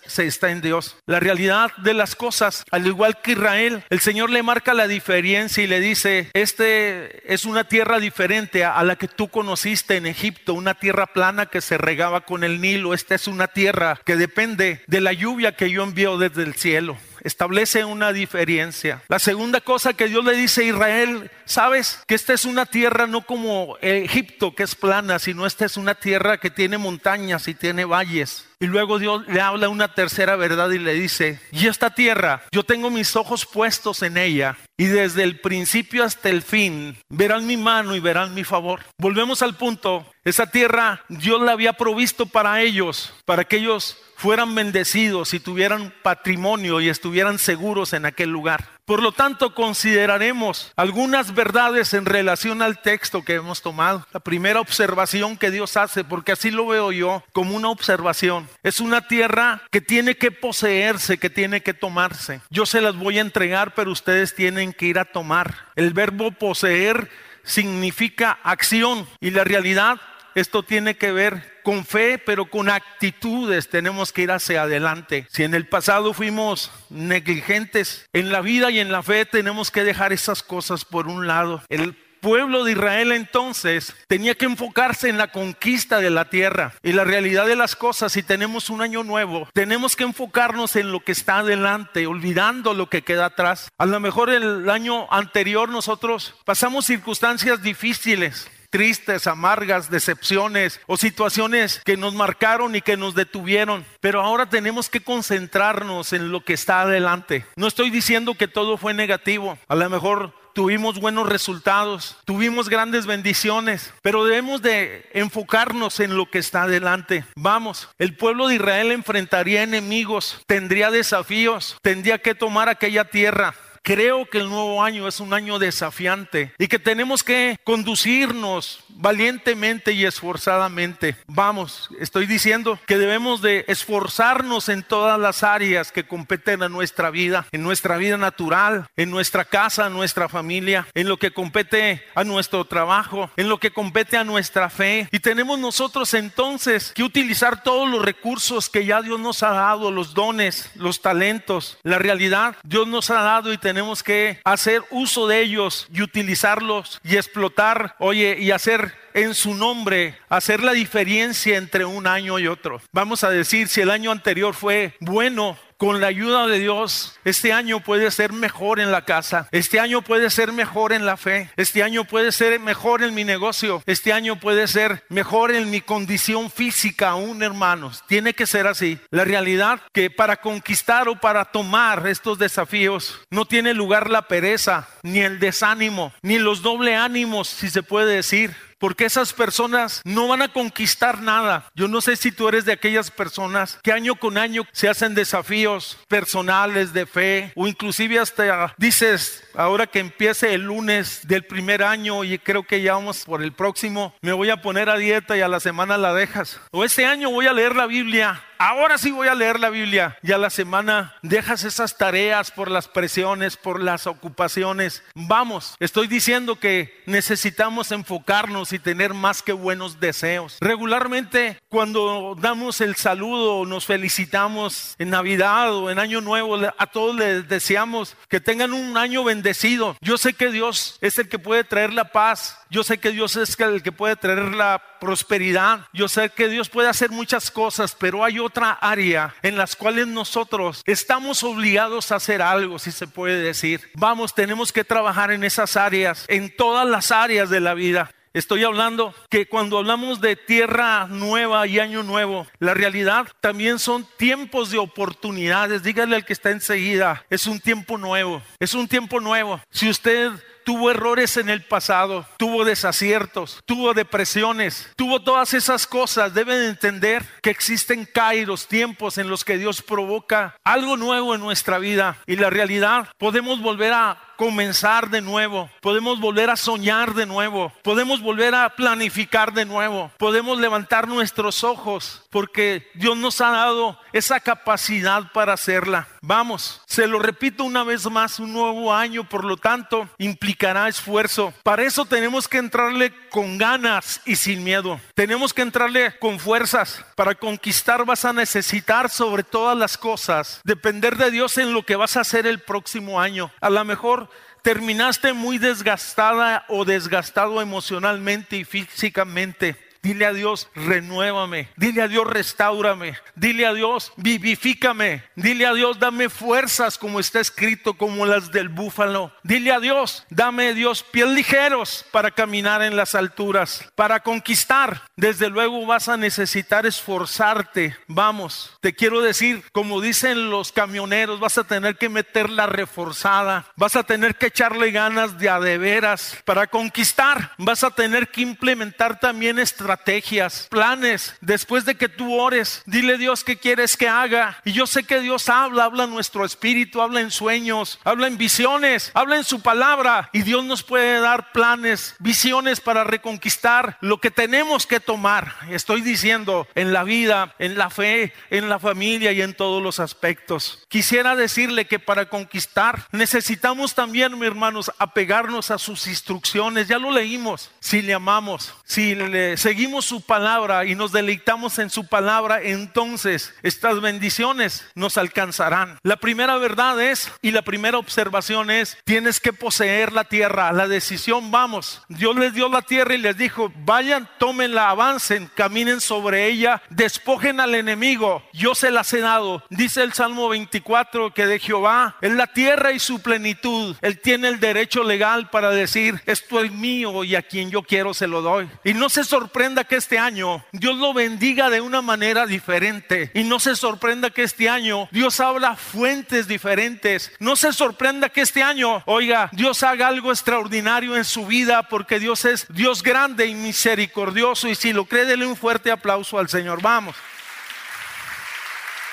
se 0.06 0.26
está 0.26 0.50
en 0.50 0.60
Dios. 0.60 0.96
La 1.06 1.20
realidad 1.20 1.72
de 1.78 1.94
las 1.94 2.14
cosas, 2.14 2.64
al 2.70 2.86
igual 2.86 3.20
que 3.22 3.32
Israel, 3.32 3.82
el 3.90 4.00
Señor 4.00 4.30
le 4.30 4.42
marca 4.42 4.74
la 4.74 4.88
diferencia 4.88 5.62
y 5.62 5.66
le 5.66 5.80
dice, 5.80 6.30
este 6.34 7.32
es 7.32 7.44
una 7.44 7.64
tierra 7.64 7.98
diferente 7.98 8.64
a 8.64 8.82
la 8.82 8.96
que 8.96 9.08
tú 9.08 9.28
conociste 9.28 9.96
en 9.96 10.06
Egipto, 10.06 10.54
una 10.54 10.74
tierra 10.74 11.06
plana 11.06 11.46
que 11.46 11.60
se 11.60 11.78
regaba 11.78 12.22
con 12.22 12.44
el 12.44 12.60
Nilo. 12.60 12.94
Esta 12.94 13.14
es 13.14 13.26
una 13.26 13.48
tierra 13.48 14.00
que 14.04 14.16
depende 14.16 14.82
de 14.86 15.00
la 15.00 15.12
lluvia 15.12 15.56
que 15.56 15.70
yo 15.70 15.82
envío 15.82 16.18
desde 16.18 16.42
el 16.42 16.54
cielo 16.54 16.96
establece 17.24 17.84
una 17.84 18.12
diferencia. 18.12 19.02
La 19.08 19.18
segunda 19.18 19.60
cosa 19.60 19.94
que 19.94 20.08
Dios 20.08 20.24
le 20.24 20.36
dice 20.36 20.60
a 20.60 20.64
Israel, 20.64 21.30
sabes 21.46 22.00
que 22.06 22.14
esta 22.14 22.34
es 22.34 22.44
una 22.44 22.66
tierra 22.66 23.06
no 23.06 23.22
como 23.22 23.76
Egipto 23.80 24.54
que 24.54 24.62
es 24.62 24.74
plana, 24.74 25.18
sino 25.18 25.46
esta 25.46 25.64
es 25.64 25.76
una 25.76 25.94
tierra 25.94 26.38
que 26.38 26.50
tiene 26.50 26.78
montañas 26.78 27.48
y 27.48 27.54
tiene 27.54 27.86
valles. 27.86 28.46
Y 28.64 28.66
luego 28.66 28.98
Dios 28.98 29.28
le 29.28 29.42
habla 29.42 29.68
una 29.68 29.88
tercera 29.88 30.36
verdad 30.36 30.70
y 30.70 30.78
le 30.78 30.94
dice, 30.94 31.38
y 31.52 31.66
esta 31.66 31.90
tierra, 31.90 32.44
yo 32.50 32.62
tengo 32.62 32.88
mis 32.88 33.14
ojos 33.14 33.44
puestos 33.44 34.02
en 34.02 34.16
ella, 34.16 34.56
y 34.78 34.86
desde 34.86 35.22
el 35.22 35.38
principio 35.38 36.02
hasta 36.02 36.30
el 36.30 36.40
fin 36.40 36.96
verán 37.10 37.46
mi 37.46 37.58
mano 37.58 37.94
y 37.94 38.00
verán 38.00 38.32
mi 38.32 38.42
favor. 38.42 38.80
Volvemos 38.98 39.42
al 39.42 39.58
punto, 39.58 40.10
esa 40.24 40.46
tierra 40.46 41.04
Dios 41.10 41.42
la 41.42 41.52
había 41.52 41.74
provisto 41.74 42.24
para 42.24 42.62
ellos, 42.62 43.12
para 43.26 43.44
que 43.44 43.56
ellos 43.56 43.98
fueran 44.16 44.54
bendecidos 44.54 45.34
y 45.34 45.40
tuvieran 45.40 45.92
patrimonio 46.02 46.80
y 46.80 46.88
estuvieran 46.88 47.38
seguros 47.38 47.92
en 47.92 48.06
aquel 48.06 48.30
lugar. 48.30 48.73
Por 48.84 49.02
lo 49.02 49.12
tanto, 49.12 49.54
consideraremos 49.54 50.72
algunas 50.76 51.34
verdades 51.34 51.94
en 51.94 52.04
relación 52.04 52.60
al 52.60 52.82
texto 52.82 53.22
que 53.22 53.34
hemos 53.34 53.62
tomado. 53.62 54.06
La 54.12 54.20
primera 54.20 54.60
observación 54.60 55.38
que 55.38 55.50
Dios 55.50 55.78
hace, 55.78 56.04
porque 56.04 56.32
así 56.32 56.50
lo 56.50 56.66
veo 56.66 56.92
yo, 56.92 57.24
como 57.32 57.56
una 57.56 57.70
observación, 57.70 58.46
es 58.62 58.80
una 58.80 59.08
tierra 59.08 59.62
que 59.70 59.80
tiene 59.80 60.16
que 60.16 60.30
poseerse, 60.30 61.16
que 61.16 61.30
tiene 61.30 61.62
que 61.62 61.72
tomarse. 61.72 62.42
Yo 62.50 62.66
se 62.66 62.82
las 62.82 62.94
voy 62.94 63.16
a 63.16 63.22
entregar, 63.22 63.74
pero 63.74 63.90
ustedes 63.90 64.34
tienen 64.34 64.74
que 64.74 64.86
ir 64.86 64.98
a 64.98 65.06
tomar. 65.06 65.54
El 65.76 65.94
verbo 65.94 66.32
poseer 66.32 67.10
significa 67.42 68.38
acción 68.42 69.06
y 69.18 69.30
la 69.30 69.44
realidad 69.44 69.98
esto 70.34 70.62
tiene 70.62 70.96
que 70.96 71.12
ver 71.12 71.60
con 71.62 71.84
fe, 71.84 72.18
pero 72.18 72.46
con 72.46 72.68
actitudes 72.68 73.68
tenemos 73.68 74.12
que 74.12 74.22
ir 74.22 74.30
hacia 74.30 74.62
adelante. 74.62 75.26
Si 75.30 75.44
en 75.44 75.54
el 75.54 75.66
pasado 75.66 76.12
fuimos 76.12 76.70
negligentes 76.90 78.06
en 78.12 78.30
la 78.32 78.40
vida 78.40 78.70
y 78.70 78.80
en 78.80 78.92
la 78.92 79.02
fe, 79.02 79.24
tenemos 79.26 79.70
que 79.70 79.84
dejar 79.84 80.12
esas 80.12 80.42
cosas 80.42 80.84
por 80.84 81.06
un 81.06 81.26
lado. 81.26 81.62
El 81.68 81.96
pueblo 82.24 82.64
de 82.64 82.72
Israel 82.72 83.12
entonces 83.12 83.94
tenía 84.08 84.34
que 84.34 84.46
enfocarse 84.46 85.10
en 85.10 85.18
la 85.18 85.30
conquista 85.30 86.00
de 86.00 86.08
la 86.08 86.30
tierra 86.30 86.72
y 86.82 86.92
la 86.92 87.04
realidad 87.04 87.46
de 87.46 87.54
las 87.54 87.76
cosas. 87.76 88.12
Si 88.12 88.22
tenemos 88.22 88.70
un 88.70 88.80
año 88.80 89.04
nuevo, 89.04 89.46
tenemos 89.52 89.94
que 89.94 90.04
enfocarnos 90.04 90.74
en 90.76 90.90
lo 90.90 91.00
que 91.00 91.12
está 91.12 91.40
adelante, 91.40 92.06
olvidando 92.06 92.72
lo 92.72 92.88
que 92.88 93.02
queda 93.02 93.26
atrás. 93.26 93.68
A 93.76 93.84
lo 93.84 94.00
mejor 94.00 94.30
el 94.30 94.70
año 94.70 95.06
anterior 95.12 95.68
nosotros 95.68 96.34
pasamos 96.46 96.86
circunstancias 96.86 97.62
difíciles, 97.62 98.50
tristes, 98.74 99.28
amargas, 99.28 99.88
decepciones 99.88 100.80
o 100.88 100.96
situaciones 100.96 101.80
que 101.84 101.96
nos 101.96 102.12
marcaron 102.12 102.74
y 102.74 102.80
que 102.80 102.96
nos 102.96 103.14
detuvieron. 103.14 103.84
Pero 104.00 104.20
ahora 104.20 104.48
tenemos 104.50 104.88
que 104.88 105.00
concentrarnos 105.00 106.12
en 106.12 106.32
lo 106.32 106.44
que 106.44 106.54
está 106.54 106.80
adelante. 106.80 107.46
No 107.54 107.68
estoy 107.68 107.90
diciendo 107.90 108.34
que 108.34 108.48
todo 108.48 108.76
fue 108.76 108.92
negativo. 108.92 109.56
A 109.68 109.76
lo 109.76 109.88
mejor 109.88 110.34
tuvimos 110.54 110.98
buenos 110.98 111.28
resultados, 111.28 112.16
tuvimos 112.24 112.68
grandes 112.68 113.06
bendiciones, 113.06 113.94
pero 114.02 114.24
debemos 114.24 114.60
de 114.60 115.08
enfocarnos 115.12 116.00
en 116.00 116.16
lo 116.16 116.28
que 116.28 116.38
está 116.40 116.64
adelante. 116.64 117.24
Vamos, 117.36 117.88
el 118.00 118.16
pueblo 118.16 118.48
de 118.48 118.56
Israel 118.56 118.90
enfrentaría 118.90 119.62
enemigos, 119.62 120.42
tendría 120.48 120.90
desafíos, 120.90 121.76
tendría 121.80 122.18
que 122.18 122.34
tomar 122.34 122.68
aquella 122.68 123.04
tierra. 123.04 123.54
Creo 123.84 124.24
que 124.24 124.38
el 124.38 124.48
nuevo 124.48 124.82
año 124.82 125.06
es 125.06 125.20
un 125.20 125.34
año 125.34 125.58
desafiante 125.58 126.54
y 126.56 126.68
que 126.68 126.78
tenemos 126.78 127.22
que 127.22 127.58
conducirnos 127.64 128.82
valientemente 128.88 129.92
y 129.92 130.06
esforzadamente. 130.06 131.16
Vamos, 131.26 131.90
estoy 132.00 132.24
diciendo 132.24 132.78
que 132.86 132.96
debemos 132.96 133.42
de 133.42 133.66
esforzarnos 133.68 134.70
en 134.70 134.84
todas 134.84 135.20
las 135.20 135.42
áreas 135.42 135.92
que 135.92 136.06
competen 136.06 136.62
a 136.62 136.70
nuestra 136.70 137.10
vida, 137.10 137.46
en 137.52 137.62
nuestra 137.62 137.98
vida 137.98 138.16
natural, 138.16 138.86
en 138.96 139.10
nuestra 139.10 139.44
casa, 139.44 139.88
en 139.88 139.92
nuestra 139.92 140.30
familia, 140.30 140.86
en 140.94 141.06
lo 141.06 141.18
que 141.18 141.32
compete 141.32 142.02
a 142.14 142.24
nuestro 142.24 142.64
trabajo, 142.64 143.30
en 143.36 143.50
lo 143.50 143.58
que 143.58 143.70
compete 143.70 144.16
a 144.16 144.24
nuestra 144.24 144.70
fe. 144.70 145.10
Y 145.12 145.18
tenemos 145.18 145.58
nosotros 145.58 146.14
entonces 146.14 146.92
que 146.94 147.02
utilizar 147.02 147.62
todos 147.62 147.86
los 147.86 148.02
recursos 148.02 148.70
que 148.70 148.86
ya 148.86 149.02
Dios 149.02 149.20
nos 149.20 149.42
ha 149.42 149.50
dado, 149.50 149.90
los 149.90 150.14
dones, 150.14 150.70
los 150.74 151.02
talentos, 151.02 151.76
la 151.82 151.98
realidad. 151.98 152.56
Dios 152.62 152.88
nos 152.88 153.10
ha 153.10 153.20
dado 153.20 153.52
y 153.52 153.58
tenemos 153.58 153.73
que 154.02 154.40
hacer 154.44 154.82
uso 154.90 155.26
de 155.26 155.40
ellos 155.40 155.86
y 155.92 156.02
utilizarlos 156.02 157.00
y 157.02 157.16
explotar, 157.16 157.96
oye, 157.98 158.36
y 158.38 158.50
hacer 158.50 158.94
en 159.14 159.34
su 159.34 159.54
nombre, 159.54 160.18
hacer 160.28 160.62
la 160.62 160.72
diferencia 160.72 161.56
entre 161.56 161.84
un 161.84 162.06
año 162.06 162.38
y 162.38 162.48
otro. 162.48 162.80
Vamos 162.92 163.24
a 163.24 163.30
decir, 163.30 163.68
si 163.68 163.80
el 163.80 163.90
año 163.90 164.10
anterior 164.10 164.54
fue 164.54 164.94
bueno, 165.00 165.56
con 165.78 166.00
la 166.00 166.08
ayuda 166.08 166.46
de 166.46 166.58
Dios, 166.58 167.18
este 167.24 167.52
año 167.52 167.80
puede 167.80 168.10
ser 168.10 168.32
mejor 168.32 168.80
en 168.80 168.92
la 168.92 169.04
casa, 169.04 169.48
este 169.50 169.80
año 169.80 170.02
puede 170.02 170.30
ser 170.30 170.52
mejor 170.52 170.92
en 170.92 171.06
la 171.06 171.16
fe, 171.16 171.50
este 171.56 171.82
año 171.82 172.04
puede 172.04 172.32
ser 172.32 172.58
mejor 172.60 173.02
en 173.02 173.14
mi 173.14 173.24
negocio, 173.24 173.82
este 173.86 174.12
año 174.12 174.38
puede 174.40 174.66
ser 174.66 175.04
mejor 175.08 175.52
en 175.52 175.70
mi 175.70 175.80
condición 175.80 176.50
física 176.50 177.10
aún, 177.10 177.42
hermanos. 177.42 178.02
Tiene 178.06 178.34
que 178.34 178.46
ser 178.46 178.66
así. 178.66 178.98
La 179.10 179.24
realidad 179.24 179.80
que 179.92 180.10
para 180.10 180.36
conquistar 180.36 181.08
o 181.08 181.20
para 181.20 181.44
tomar 181.44 182.06
estos 182.06 182.38
desafíos 182.38 183.20
no 183.30 183.44
tiene 183.44 183.74
lugar 183.74 184.10
la 184.10 184.28
pereza, 184.28 184.88
ni 185.02 185.20
el 185.20 185.38
desánimo, 185.38 186.12
ni 186.22 186.38
los 186.38 186.62
doble 186.62 186.96
ánimos, 186.96 187.48
si 187.48 187.70
se 187.70 187.82
puede 187.82 188.14
decir 188.14 188.54
porque 188.78 189.04
esas 189.04 189.32
personas 189.32 190.02
no 190.04 190.28
van 190.28 190.42
a 190.42 190.52
conquistar 190.52 191.20
nada. 191.20 191.70
Yo 191.74 191.88
no 191.88 192.00
sé 192.00 192.16
si 192.16 192.32
tú 192.32 192.48
eres 192.48 192.64
de 192.64 192.72
aquellas 192.72 193.10
personas 193.10 193.78
que 193.82 193.92
año 193.92 194.14
con 194.16 194.38
año 194.38 194.64
se 194.72 194.88
hacen 194.88 195.14
desafíos 195.14 195.98
personales 196.08 196.92
de 196.92 197.06
fe 197.06 197.52
o 197.54 197.66
inclusive 197.66 198.18
hasta 198.18 198.74
dices, 198.76 199.42
ahora 199.54 199.86
que 199.86 200.00
empiece 200.00 200.54
el 200.54 200.62
lunes 200.62 201.20
del 201.26 201.44
primer 201.44 201.82
año 201.82 202.24
y 202.24 202.38
creo 202.38 202.64
que 202.64 202.82
ya 202.82 202.94
vamos 202.94 203.24
por 203.24 203.42
el 203.42 203.52
próximo, 203.52 204.14
me 204.20 204.32
voy 204.32 204.50
a 204.50 204.60
poner 204.60 204.88
a 204.88 204.96
dieta 204.96 205.36
y 205.36 205.40
a 205.40 205.48
la 205.48 205.60
semana 205.60 205.98
la 205.98 206.14
dejas. 206.14 206.60
O 206.70 206.84
este 206.84 207.06
año 207.06 207.30
voy 207.30 207.46
a 207.46 207.52
leer 207.52 207.76
la 207.76 207.86
Biblia 207.86 208.42
ahora 208.68 208.98
sí 208.98 209.10
voy 209.10 209.28
a 209.28 209.34
leer 209.34 209.60
la 209.60 209.70
Biblia. 209.70 210.18
Y 210.22 210.32
a 210.32 210.38
la 210.38 210.50
semana 210.50 211.14
dejas 211.22 211.64
esas 211.64 211.96
tareas 211.96 212.50
por 212.50 212.70
las 212.70 212.88
presiones, 212.88 213.56
por 213.56 213.82
las 213.82 214.06
ocupaciones. 214.06 215.02
Vamos, 215.14 215.76
estoy 215.80 216.06
diciendo 216.06 216.56
que 216.56 217.02
necesitamos 217.06 217.92
enfocarnos 217.92 218.72
y 218.72 218.78
tener 218.78 219.12
más 219.14 219.42
que 219.42 219.52
buenos 219.52 220.00
deseos. 220.00 220.56
Regularmente 220.60 221.58
cuando 221.68 222.36
damos 222.40 222.80
el 222.80 222.96
saludo, 222.96 223.66
nos 223.66 223.86
felicitamos 223.86 224.94
en 224.98 225.10
Navidad 225.10 225.74
o 225.74 225.90
en 225.90 225.98
Año 225.98 226.20
Nuevo, 226.20 226.56
a 226.56 226.86
todos 226.86 227.16
les 227.16 227.48
deseamos 227.48 228.16
que 228.28 228.40
tengan 228.40 228.72
un 228.72 228.96
año 228.96 229.24
bendecido. 229.24 229.96
Yo 230.00 230.16
sé 230.16 230.34
que 230.34 230.50
Dios 230.50 230.98
es 231.00 231.18
el 231.18 231.28
que 231.28 231.38
puede 231.38 231.64
traer 231.64 231.92
la 231.92 232.12
paz. 232.12 232.58
Yo 232.70 232.82
sé 232.82 232.98
que 232.98 233.10
Dios 233.10 233.36
es 233.36 233.58
el 233.60 233.82
que 233.82 233.92
puede 233.92 234.16
traer 234.16 234.54
la 234.54 234.82
prosperidad. 235.00 235.86
Yo 235.92 236.08
sé 236.08 236.30
que 236.30 236.48
Dios 236.48 236.68
puede 236.68 236.88
hacer 236.88 237.10
muchas 237.10 237.50
cosas, 237.50 237.94
pero 237.94 238.24
hay 238.24 238.38
otra 238.54 238.70
área 238.70 239.34
en 239.42 239.56
las 239.56 239.74
cuales 239.74 240.06
nosotros 240.06 240.82
estamos 240.86 241.42
obligados 241.42 242.12
a 242.12 242.16
hacer 242.16 242.40
algo, 242.40 242.78
si 242.78 242.92
se 242.92 243.08
puede 243.08 243.42
decir. 243.42 243.80
Vamos, 243.94 244.32
tenemos 244.32 244.72
que 244.72 244.84
trabajar 244.84 245.32
en 245.32 245.42
esas 245.42 245.76
áreas, 245.76 246.24
en 246.28 246.54
todas 246.54 246.88
las 246.88 247.10
áreas 247.10 247.50
de 247.50 247.58
la 247.58 247.74
vida. 247.74 248.12
Estoy 248.32 248.62
hablando 248.62 249.12
que 249.28 249.46
cuando 249.46 249.78
hablamos 249.78 250.20
de 250.20 250.36
tierra 250.36 251.06
nueva 251.08 251.66
y 251.66 251.80
año 251.80 252.04
nuevo, 252.04 252.46
la 252.60 252.74
realidad 252.74 253.26
también 253.40 253.80
son 253.80 254.06
tiempos 254.18 254.70
de 254.70 254.78
oportunidades. 254.78 255.82
Dígale 255.82 256.14
al 256.14 256.24
que 256.24 256.32
está 256.32 256.50
enseguida, 256.50 257.24
es 257.30 257.48
un 257.48 257.58
tiempo 257.58 257.98
nuevo, 257.98 258.40
es 258.60 258.74
un 258.74 258.86
tiempo 258.86 259.18
nuevo. 259.18 259.60
Si 259.70 259.88
usted 259.88 260.30
tuvo 260.64 260.90
errores 260.90 261.36
en 261.36 261.48
el 261.48 261.62
pasado, 261.62 262.26
tuvo 262.36 262.64
desaciertos, 262.64 263.60
tuvo 263.66 263.94
depresiones, 263.94 264.90
tuvo 264.96 265.22
todas 265.22 265.54
esas 265.54 265.86
cosas. 265.86 266.34
Deben 266.34 266.62
entender 266.62 267.24
que 267.42 267.50
existen 267.50 268.06
kairos, 268.06 268.66
tiempos 268.66 269.18
en 269.18 269.28
los 269.28 269.44
que 269.44 269.58
Dios 269.58 269.82
provoca 269.82 270.56
algo 270.64 270.96
nuevo 270.96 271.34
en 271.34 271.40
nuestra 271.40 271.78
vida 271.78 272.16
y 272.26 272.36
la 272.36 272.50
realidad 272.50 273.08
podemos 273.18 273.60
volver 273.60 273.92
a 273.92 274.18
comenzar 274.36 275.10
de 275.10 275.20
nuevo, 275.20 275.70
podemos 275.80 276.20
volver 276.20 276.50
a 276.50 276.56
soñar 276.56 277.14
de 277.14 277.26
nuevo, 277.26 277.72
podemos 277.82 278.20
volver 278.20 278.54
a 278.54 278.70
planificar 278.70 279.52
de 279.52 279.64
nuevo, 279.64 280.10
podemos 280.18 280.58
levantar 280.58 281.08
nuestros 281.08 281.64
ojos 281.64 282.23
porque 282.34 282.90
Dios 282.94 283.16
nos 283.16 283.40
ha 283.40 283.50
dado 283.50 283.96
esa 284.12 284.40
capacidad 284.40 285.30
para 285.30 285.52
hacerla. 285.52 286.08
Vamos, 286.20 286.82
se 286.84 287.06
lo 287.06 287.20
repito 287.20 287.62
una 287.62 287.84
vez 287.84 288.10
más, 288.10 288.40
un 288.40 288.52
nuevo 288.52 288.92
año, 288.92 289.22
por 289.22 289.44
lo 289.44 289.56
tanto, 289.56 290.08
implicará 290.18 290.88
esfuerzo. 290.88 291.54
Para 291.62 291.84
eso 291.84 292.04
tenemos 292.04 292.48
que 292.48 292.58
entrarle 292.58 293.14
con 293.30 293.56
ganas 293.56 294.20
y 294.24 294.34
sin 294.34 294.64
miedo. 294.64 295.00
Tenemos 295.14 295.54
que 295.54 295.62
entrarle 295.62 296.18
con 296.18 296.40
fuerzas. 296.40 297.04
Para 297.14 297.36
conquistar 297.36 298.04
vas 298.04 298.24
a 298.24 298.32
necesitar 298.32 299.10
sobre 299.10 299.44
todas 299.44 299.78
las 299.78 299.96
cosas 299.96 300.60
depender 300.64 301.16
de 301.16 301.30
Dios 301.30 301.56
en 301.58 301.72
lo 301.72 301.84
que 301.84 301.94
vas 301.94 302.16
a 302.16 302.22
hacer 302.22 302.48
el 302.48 302.58
próximo 302.58 303.20
año. 303.20 303.52
A 303.60 303.70
lo 303.70 303.84
mejor 303.84 304.28
terminaste 304.64 305.34
muy 305.34 305.58
desgastada 305.58 306.64
o 306.68 306.84
desgastado 306.84 307.60
emocionalmente 307.60 308.56
y 308.56 308.64
físicamente. 308.64 309.83
Dile 310.04 310.26
a 310.26 310.34
Dios, 310.34 310.68
renuévame. 310.74 311.70
Dile 311.76 312.02
a 312.02 312.08
Dios, 312.08 312.26
restaurame. 312.26 313.14
Dile 313.36 313.64
a 313.64 313.72
Dios, 313.72 314.12
vivifícame. 314.18 315.24
Dile 315.34 315.64
a 315.64 315.72
Dios, 315.72 315.98
dame 315.98 316.28
fuerzas 316.28 316.98
como 316.98 317.20
está 317.20 317.40
escrito, 317.40 317.94
como 317.94 318.26
las 318.26 318.52
del 318.52 318.68
búfalo. 318.68 319.32
Dile 319.42 319.72
a 319.72 319.80
Dios, 319.80 320.26
dame 320.28 320.74
Dios 320.74 321.02
pies 321.02 321.30
ligeros 321.30 322.04
para 322.10 322.30
caminar 322.30 322.82
en 322.82 322.96
las 322.96 323.14
alturas, 323.14 323.90
para 323.94 324.20
conquistar. 324.20 325.04
Desde 325.16 325.48
luego 325.48 325.86
vas 325.86 326.10
a 326.10 326.18
necesitar 326.18 326.84
esforzarte. 326.84 327.96
Vamos, 328.06 328.76
te 328.82 328.94
quiero 328.94 329.22
decir, 329.22 329.64
como 329.72 330.02
dicen 330.02 330.50
los 330.50 330.70
camioneros, 330.70 331.40
vas 331.40 331.56
a 331.56 331.64
tener 331.64 331.96
que 331.96 332.10
meterla 332.10 332.66
reforzada. 332.66 333.72
Vas 333.74 333.96
a 333.96 334.02
tener 334.02 334.36
que 334.36 334.48
echarle 334.48 334.90
ganas 334.90 335.38
de 335.38 335.48
a 335.48 335.60
de 335.60 335.78
veras 335.78 336.36
para 336.44 336.66
conquistar. 336.66 337.52
Vas 337.56 337.84
a 337.84 337.90
tener 337.90 338.28
que 338.28 338.42
implementar 338.42 339.18
también 339.18 339.58
estrategias 339.58 339.93
estrategias, 339.94 340.66
planes. 340.70 341.34
Después 341.40 341.84
de 341.84 341.94
que 341.94 342.08
tú 342.08 342.34
ores, 342.34 342.82
dile 342.84 343.16
Dios 343.16 343.44
qué 343.44 343.56
quieres 343.56 343.96
que 343.96 344.08
haga. 344.08 344.60
Y 344.64 344.72
yo 344.72 344.86
sé 344.86 345.04
que 345.04 345.20
Dios 345.20 345.48
habla, 345.48 345.84
habla 345.84 346.04
en 346.04 346.10
nuestro 346.10 346.44
espíritu, 346.44 347.00
habla 347.00 347.20
en 347.20 347.30
sueños, 347.30 348.00
habla 348.04 348.26
en 348.26 348.36
visiones, 348.36 349.12
habla 349.14 349.36
en 349.36 349.44
su 349.44 349.60
palabra. 349.60 350.30
Y 350.32 350.42
Dios 350.42 350.64
nos 350.64 350.82
puede 350.82 351.20
dar 351.20 351.52
planes, 351.52 352.16
visiones 352.18 352.80
para 352.80 353.04
reconquistar 353.04 353.98
lo 354.00 354.20
que 354.20 354.30
tenemos 354.30 354.86
que 354.86 355.00
tomar. 355.00 355.54
Estoy 355.70 356.00
diciendo 356.00 356.66
en 356.74 356.92
la 356.92 357.04
vida, 357.04 357.54
en 357.58 357.78
la 357.78 357.90
fe, 357.90 358.32
en 358.50 358.68
la 358.68 358.78
familia 358.78 359.32
y 359.32 359.42
en 359.42 359.54
todos 359.54 359.82
los 359.82 360.00
aspectos. 360.00 360.84
Quisiera 360.88 361.36
decirle 361.36 361.86
que 361.86 362.00
para 362.00 362.28
conquistar 362.28 363.06
necesitamos 363.12 363.94
también, 363.94 364.36
mis 364.38 364.48
hermanos, 364.48 364.90
apegarnos 364.98 365.70
a 365.70 365.78
sus 365.78 366.06
instrucciones. 366.08 366.88
Ya 366.88 366.98
lo 366.98 367.12
leímos. 367.12 367.70
Si 367.80 368.02
le 368.02 368.14
amamos, 368.14 368.74
si 368.84 369.14
le 369.14 369.56
seguimos 369.56 369.83
su 369.84 370.22
palabra 370.22 370.84
y 370.86 370.94
nos 370.94 371.12
deleitamos 371.12 371.78
en 371.78 371.90
su 371.90 372.06
palabra, 372.06 372.60
entonces 372.62 373.54
estas 373.62 374.00
bendiciones 374.00 374.86
nos 374.94 375.18
alcanzarán. 375.18 375.98
La 376.02 376.16
primera 376.16 376.56
verdad 376.56 377.00
es, 377.02 377.30
y 377.42 377.50
la 377.50 377.62
primera 377.62 377.98
observación 377.98 378.70
es, 378.70 378.96
tienes 379.04 379.40
que 379.40 379.52
poseer 379.52 380.12
la 380.12 380.24
tierra. 380.24 380.72
La 380.72 380.88
decisión, 380.88 381.50
vamos. 381.50 382.02
Dios 382.08 382.36
les 382.36 382.54
dio 382.54 382.68
la 382.68 382.82
tierra 382.82 383.14
y 383.14 383.18
les 383.18 383.36
dijo, 383.36 383.72
vayan, 383.84 384.28
tómenla, 384.38 384.90
avancen, 384.90 385.50
caminen 385.54 386.00
sobre 386.00 386.46
ella, 386.46 386.82
despojen 386.90 387.60
al 387.60 387.74
enemigo. 387.74 388.42
Yo 388.52 388.74
se 388.74 388.90
las 388.90 389.12
he 389.12 389.20
dado. 389.20 389.62
Dice 389.70 390.02
el 390.02 390.12
Salmo 390.12 390.48
24 390.48 391.32
que 391.34 391.46
de 391.46 391.58
Jehová 391.58 392.16
es 392.20 392.32
la 392.32 392.46
tierra 392.46 392.92
y 392.92 392.98
su 392.98 393.20
plenitud. 393.20 393.96
Él 394.00 394.20
tiene 394.20 394.48
el 394.48 394.60
derecho 394.60 395.04
legal 395.04 395.50
para 395.50 395.70
decir, 395.70 396.20
esto 396.26 396.62
es 396.62 396.72
mío 396.72 397.24
y 397.24 397.34
a 397.34 397.42
quien 397.42 397.70
yo 397.70 397.82
quiero 397.82 398.14
se 398.14 398.26
lo 398.26 398.42
doy. 398.42 398.68
Y 398.84 398.94
no 398.94 399.08
se 399.08 399.24
sorprende 399.24 399.73
que 399.82 399.96
este 399.96 400.16
año 400.16 400.64
Dios 400.70 400.96
lo 400.96 401.12
bendiga 401.12 401.70
de 401.70 401.80
una 401.80 402.02
manera 402.02 402.46
diferente. 402.46 403.32
Y 403.34 403.42
no 403.42 403.58
se 403.58 403.74
sorprenda 403.74 404.30
que 404.30 404.44
este 404.44 404.68
año 404.68 405.08
Dios 405.10 405.40
habla 405.40 405.74
fuentes 405.74 406.46
diferentes. 406.46 407.32
No 407.40 407.56
se 407.56 407.72
sorprenda 407.72 408.28
que 408.28 408.42
este 408.42 408.62
año, 408.62 409.02
oiga, 409.06 409.48
Dios 409.50 409.82
haga 409.82 410.06
algo 410.06 410.30
extraordinario 410.30 411.16
en 411.16 411.24
su 411.24 411.46
vida 411.46 411.88
porque 411.88 412.20
Dios 412.20 412.44
es 412.44 412.66
Dios 412.68 413.02
grande 413.02 413.46
y 413.46 413.54
misericordioso. 413.56 414.68
Y 414.68 414.76
si 414.76 414.92
lo 414.92 415.06
cree, 415.06 415.24
dele 415.24 415.46
un 415.46 415.56
fuerte 415.56 415.90
aplauso 415.90 416.38
al 416.38 416.48
Señor. 416.48 416.80
Vamos. 416.80 417.16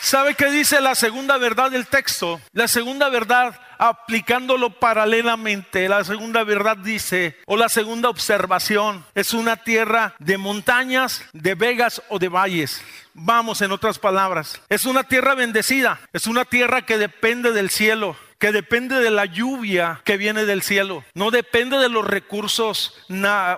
¿Sabe 0.02 0.34
qué 0.34 0.50
dice 0.50 0.82
la 0.82 0.96
segunda 0.96 1.38
verdad 1.38 1.70
del 1.70 1.86
texto? 1.86 2.42
La 2.54 2.68
segunda 2.68 3.08
verdad 3.10 3.60
aplicándolo 3.82 4.70
paralelamente, 4.70 5.90
la 5.90 6.04
segunda 6.04 6.44
verdad 6.44 6.78
dice, 6.78 7.36
o 7.48 7.58
la 7.58 7.68
segunda 7.68 8.10
observación, 8.10 9.04
es 9.16 9.34
una 9.34 9.58
tierra 9.58 10.14
de 10.20 10.38
montañas, 10.38 11.26
de 11.34 11.56
vegas 11.56 12.00
o 12.10 12.20
de 12.20 12.30
valles. 12.30 12.84
Vamos, 13.16 13.60
en 13.64 13.72
otras 13.72 13.98
palabras, 13.98 14.62
es 14.70 14.86
una 14.86 15.04
tierra 15.04 15.34
bendecida, 15.34 16.00
es 16.14 16.28
una 16.28 16.46
tierra 16.46 16.84
que 16.84 17.00
depende 17.00 17.52
del 17.52 17.72
cielo 17.72 18.16
que 18.38 18.52
depende 18.52 19.00
de 19.00 19.12
la 19.12 19.26
lluvia 19.26 20.02
que 20.04 20.18
viene 20.18 20.46
del 20.46 20.64
cielo, 20.64 21.04
no 21.14 21.30
depende 21.30 21.78
de 21.78 21.90
los 21.90 22.04
recursos 22.04 22.98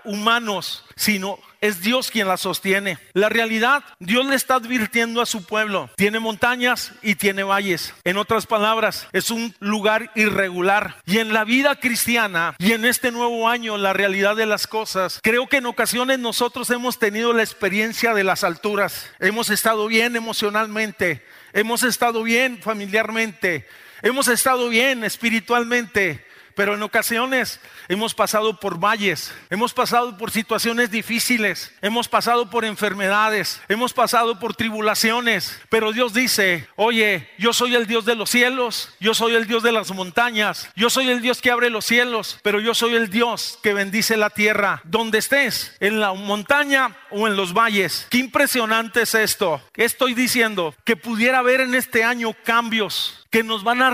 humanos, 0.03 0.83
sino 0.97 1.39
es 1.63 1.79
Dios 1.79 2.11
quien 2.11 2.27
la 2.27 2.35
sostiene. 2.35 2.97
La 3.13 3.29
realidad, 3.29 3.85
Dios 3.99 4.25
le 4.25 4.35
está 4.35 4.55
advirtiendo 4.55 5.21
a 5.21 5.25
su 5.25 5.45
pueblo. 5.45 5.89
Tiene 5.95 6.19
montañas 6.19 6.91
y 7.01 7.15
tiene 7.15 7.43
valles. 7.43 7.93
En 8.03 8.17
otras 8.17 8.45
palabras, 8.45 9.07
es 9.13 9.31
un 9.31 9.55
lugar 9.61 10.11
irregular. 10.13 10.97
Y 11.05 11.19
en 11.19 11.31
la 11.31 11.45
vida 11.45 11.79
cristiana 11.79 12.53
y 12.59 12.73
en 12.73 12.83
este 12.83 13.11
nuevo 13.11 13.47
año, 13.47 13.77
la 13.77 13.93
realidad 13.93 14.35
de 14.35 14.45
las 14.45 14.67
cosas, 14.67 15.21
creo 15.23 15.47
que 15.47 15.57
en 15.57 15.65
ocasiones 15.65 16.19
nosotros 16.19 16.69
hemos 16.69 16.99
tenido 16.99 17.31
la 17.31 17.43
experiencia 17.43 18.13
de 18.13 18.25
las 18.25 18.43
alturas. 18.43 19.09
Hemos 19.19 19.49
estado 19.49 19.87
bien 19.87 20.17
emocionalmente. 20.17 21.25
Hemos 21.53 21.83
estado 21.83 22.23
bien 22.23 22.61
familiarmente. 22.61 23.65
Hemos 24.01 24.27
estado 24.27 24.67
bien 24.67 25.05
espiritualmente 25.05 26.25
pero 26.55 26.75
en 26.75 26.83
ocasiones 26.83 27.59
hemos 27.87 28.13
pasado 28.13 28.59
por 28.59 28.79
valles, 28.79 29.33
hemos 29.49 29.73
pasado 29.73 30.17
por 30.17 30.31
situaciones 30.31 30.91
difíciles, 30.91 31.73
hemos 31.81 32.07
pasado 32.07 32.49
por 32.49 32.65
enfermedades, 32.65 33.61
hemos 33.67 33.93
pasado 33.93 34.39
por 34.39 34.55
tribulaciones, 34.55 35.59
pero 35.69 35.91
Dios 35.91 36.13
dice, 36.13 36.67
oye, 36.75 37.29
yo 37.37 37.53
soy 37.53 37.75
el 37.75 37.87
Dios 37.87 38.05
de 38.05 38.15
los 38.15 38.29
cielos, 38.29 38.93
yo 38.99 39.13
soy 39.13 39.35
el 39.35 39.47
Dios 39.47 39.63
de 39.63 39.71
las 39.71 39.91
montañas, 39.91 40.69
yo 40.75 40.89
soy 40.89 41.09
el 41.09 41.21
Dios 41.21 41.41
que 41.41 41.51
abre 41.51 41.69
los 41.69 41.85
cielos, 41.85 42.39
pero 42.43 42.59
yo 42.59 42.73
soy 42.73 42.95
el 42.95 43.09
Dios 43.09 43.59
que 43.63 43.73
bendice 43.73 44.17
la 44.17 44.29
tierra, 44.29 44.81
donde 44.83 45.19
estés, 45.19 45.75
en 45.79 45.99
la 45.99 46.13
montaña 46.13 46.95
o 47.09 47.27
en 47.27 47.35
los 47.35 47.53
valles. 47.53 48.07
Qué 48.09 48.17
impresionante 48.17 49.01
es 49.01 49.15
esto. 49.15 49.61
Estoy 49.75 50.13
diciendo 50.13 50.75
que 50.83 50.95
pudiera 50.95 51.39
haber 51.39 51.61
en 51.61 51.75
este 51.75 52.03
año 52.03 52.35
cambios 52.43 53.22
que 53.33 53.43
nos 53.43 53.63
van 53.63 53.81
a, 53.81 53.89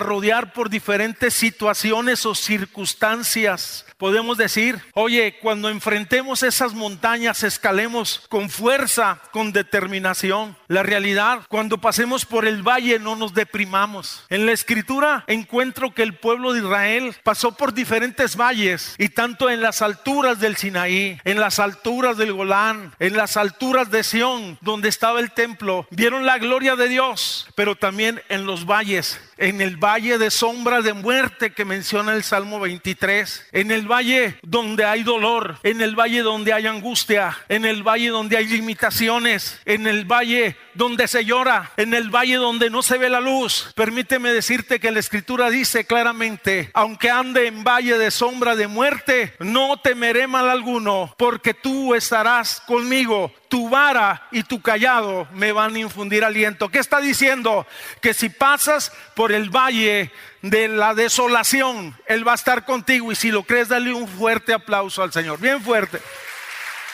rodear 0.00 0.52
por 0.52 0.68
diferentes 0.68 1.32
situaciones 1.32 2.26
o 2.26 2.34
circunstancias. 2.34 3.86
Podemos 4.00 4.38
decir, 4.38 4.80
oye, 4.94 5.36
cuando 5.42 5.68
enfrentemos 5.68 6.42
esas 6.42 6.72
montañas, 6.72 7.42
escalemos 7.42 8.22
con 8.30 8.48
fuerza, 8.48 9.20
con 9.30 9.52
determinación. 9.52 10.56
La 10.68 10.82
realidad, 10.82 11.42
cuando 11.50 11.82
pasemos 11.82 12.24
por 12.24 12.46
el 12.46 12.66
valle, 12.66 12.98
no 12.98 13.14
nos 13.14 13.34
deprimamos. 13.34 14.24
En 14.30 14.46
la 14.46 14.52
escritura 14.52 15.24
encuentro 15.26 15.92
que 15.92 16.02
el 16.02 16.14
pueblo 16.14 16.54
de 16.54 16.60
Israel 16.60 17.14
pasó 17.22 17.52
por 17.52 17.74
diferentes 17.74 18.36
valles 18.36 18.94
y 18.96 19.10
tanto 19.10 19.50
en 19.50 19.60
las 19.60 19.82
alturas 19.82 20.40
del 20.40 20.56
Sinaí, 20.56 21.20
en 21.24 21.38
las 21.38 21.58
alturas 21.58 22.16
del 22.16 22.32
Golán, 22.32 22.94
en 23.00 23.18
las 23.18 23.36
alturas 23.36 23.90
de 23.90 24.02
Sión, 24.02 24.56
donde 24.62 24.88
estaba 24.88 25.20
el 25.20 25.32
templo, 25.32 25.86
vieron 25.90 26.24
la 26.24 26.38
gloria 26.38 26.74
de 26.74 26.88
Dios, 26.88 27.50
pero 27.54 27.76
también 27.76 28.22
en 28.30 28.46
los 28.46 28.64
valles 28.64 29.20
en 29.40 29.60
el 29.62 29.76
valle 29.78 30.18
de 30.18 30.30
sombra 30.30 30.82
de 30.82 30.92
muerte 30.92 31.50
que 31.50 31.64
menciona 31.64 32.14
el 32.14 32.22
Salmo 32.22 32.60
23, 32.60 33.48
en 33.52 33.70
el 33.70 33.90
valle 33.90 34.38
donde 34.42 34.84
hay 34.84 35.02
dolor, 35.02 35.58
en 35.62 35.80
el 35.80 35.98
valle 35.98 36.20
donde 36.20 36.52
hay 36.52 36.66
angustia, 36.66 37.36
en 37.48 37.64
el 37.64 37.82
valle 37.82 38.10
donde 38.10 38.36
hay 38.36 38.46
limitaciones, 38.46 39.58
en 39.64 39.86
el 39.86 40.04
valle 40.04 40.56
donde 40.74 41.08
se 41.08 41.24
llora, 41.24 41.72
en 41.78 41.94
el 41.94 42.10
valle 42.10 42.36
donde 42.36 42.68
no 42.68 42.82
se 42.82 42.98
ve 42.98 43.08
la 43.08 43.20
luz. 43.20 43.72
Permíteme 43.74 44.32
decirte 44.32 44.78
que 44.78 44.90
la 44.90 45.00
escritura 45.00 45.48
dice 45.48 45.86
claramente, 45.86 46.70
aunque 46.74 47.10
ande 47.10 47.46
en 47.46 47.64
valle 47.64 47.96
de 47.96 48.10
sombra 48.10 48.56
de 48.56 48.68
muerte, 48.68 49.34
no 49.38 49.78
temeré 49.78 50.26
mal 50.26 50.50
alguno, 50.50 51.14
porque 51.16 51.54
tú 51.54 51.94
estarás 51.94 52.60
conmigo 52.66 53.32
tu 53.50 53.68
vara 53.68 54.28
y 54.30 54.44
tu 54.44 54.62
callado 54.62 55.28
me 55.32 55.50
van 55.50 55.74
a 55.74 55.80
infundir 55.80 56.24
aliento. 56.24 56.68
¿Qué 56.70 56.78
está 56.78 57.00
diciendo? 57.00 57.66
Que 58.00 58.14
si 58.14 58.28
pasas 58.28 58.92
por 59.14 59.32
el 59.32 59.50
valle 59.50 60.12
de 60.40 60.68
la 60.68 60.94
desolación, 60.94 61.94
Él 62.06 62.26
va 62.26 62.32
a 62.32 62.36
estar 62.36 62.64
contigo 62.64 63.10
y 63.10 63.16
si 63.16 63.32
lo 63.32 63.42
crees, 63.42 63.68
dale 63.68 63.92
un 63.92 64.06
fuerte 64.06 64.54
aplauso 64.54 65.02
al 65.02 65.12
Señor, 65.12 65.40
bien 65.40 65.60
fuerte. 65.60 65.98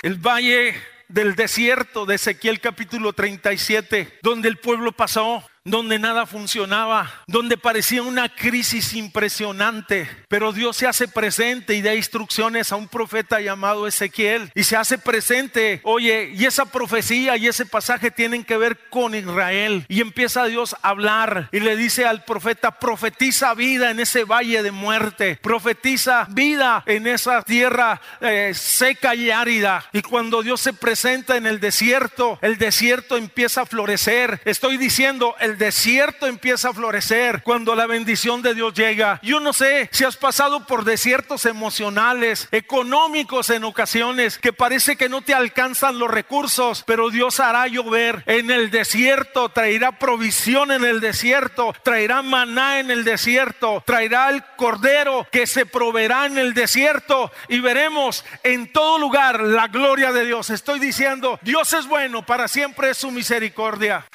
El 0.00 0.16
valle 0.16 0.74
del 1.08 1.36
desierto 1.36 2.06
de 2.06 2.14
Ezequiel 2.14 2.58
capítulo 2.60 3.12
37, 3.12 4.18
donde 4.22 4.48
el 4.48 4.56
pueblo 4.56 4.92
pasó 4.92 5.44
donde 5.66 5.98
nada 5.98 6.26
funcionaba, 6.26 7.12
donde 7.26 7.58
parecía 7.58 8.02
una 8.02 8.28
crisis 8.28 8.94
impresionante, 8.94 10.08
pero 10.28 10.52
Dios 10.52 10.76
se 10.76 10.86
hace 10.86 11.08
presente 11.08 11.74
y 11.74 11.82
da 11.82 11.94
instrucciones 11.94 12.70
a 12.70 12.76
un 12.76 12.86
profeta 12.86 13.40
llamado 13.40 13.88
Ezequiel 13.88 14.52
y 14.54 14.62
se 14.62 14.76
hace 14.76 14.96
presente, 14.96 15.80
oye, 15.82 16.30
y 16.34 16.44
esa 16.44 16.66
profecía 16.66 17.36
y 17.36 17.48
ese 17.48 17.66
pasaje 17.66 18.12
tienen 18.12 18.44
que 18.44 18.56
ver 18.56 18.78
con 18.90 19.16
Israel 19.16 19.84
y 19.88 20.00
empieza 20.00 20.44
Dios 20.44 20.76
a 20.82 20.90
hablar 20.90 21.48
y 21.50 21.58
le 21.58 21.76
dice 21.76 22.06
al 22.06 22.24
profeta, 22.24 22.78
profetiza 22.78 23.52
vida 23.54 23.90
en 23.90 23.98
ese 23.98 24.22
valle 24.22 24.62
de 24.62 24.70
muerte, 24.70 25.36
profetiza 25.42 26.28
vida 26.30 26.84
en 26.86 27.08
esa 27.08 27.42
tierra 27.42 28.00
eh, 28.20 28.52
seca 28.54 29.16
y 29.16 29.32
árida 29.32 29.84
y 29.92 30.02
cuando 30.02 30.44
Dios 30.44 30.60
se 30.60 30.72
presenta 30.72 31.36
en 31.36 31.46
el 31.46 31.58
desierto, 31.58 32.38
el 32.40 32.56
desierto 32.56 33.16
empieza 33.16 33.62
a 33.62 33.66
florecer, 33.66 34.40
estoy 34.44 34.76
diciendo, 34.76 35.34
el 35.40 35.55
desierto 35.56 36.26
empieza 36.26 36.70
a 36.70 36.74
florecer 36.74 37.42
cuando 37.42 37.74
la 37.74 37.86
bendición 37.86 38.42
de 38.42 38.54
Dios 38.54 38.74
llega. 38.74 39.20
Yo 39.22 39.40
no 39.40 39.52
sé 39.52 39.88
si 39.92 40.04
has 40.04 40.16
pasado 40.16 40.66
por 40.66 40.84
desiertos 40.84 41.46
emocionales, 41.46 42.48
económicos 42.50 43.50
en 43.50 43.64
ocasiones, 43.64 44.38
que 44.38 44.52
parece 44.52 44.96
que 44.96 45.08
no 45.08 45.22
te 45.22 45.34
alcanzan 45.34 45.98
los 45.98 46.10
recursos, 46.10 46.84
pero 46.86 47.10
Dios 47.10 47.40
hará 47.40 47.66
llover 47.66 48.22
en 48.26 48.50
el 48.50 48.70
desierto, 48.70 49.48
traerá 49.48 49.98
provisión 49.98 50.70
en 50.70 50.84
el 50.84 51.00
desierto, 51.00 51.74
traerá 51.82 52.22
maná 52.22 52.80
en 52.80 52.90
el 52.90 53.04
desierto, 53.04 53.82
traerá 53.86 54.30
el 54.30 54.44
cordero 54.56 55.26
que 55.30 55.46
se 55.46 55.66
proveerá 55.66 56.26
en 56.26 56.38
el 56.38 56.54
desierto 56.54 57.32
y 57.48 57.60
veremos 57.60 58.24
en 58.42 58.72
todo 58.72 58.98
lugar 58.98 59.40
la 59.40 59.68
gloria 59.68 60.12
de 60.12 60.24
Dios. 60.24 60.50
Estoy 60.50 60.78
diciendo, 60.78 61.38
Dios 61.42 61.72
es 61.72 61.86
bueno, 61.86 62.24
para 62.24 62.48
siempre 62.48 62.90
es 62.90 62.98
su 62.98 63.10
misericordia. 63.10 64.06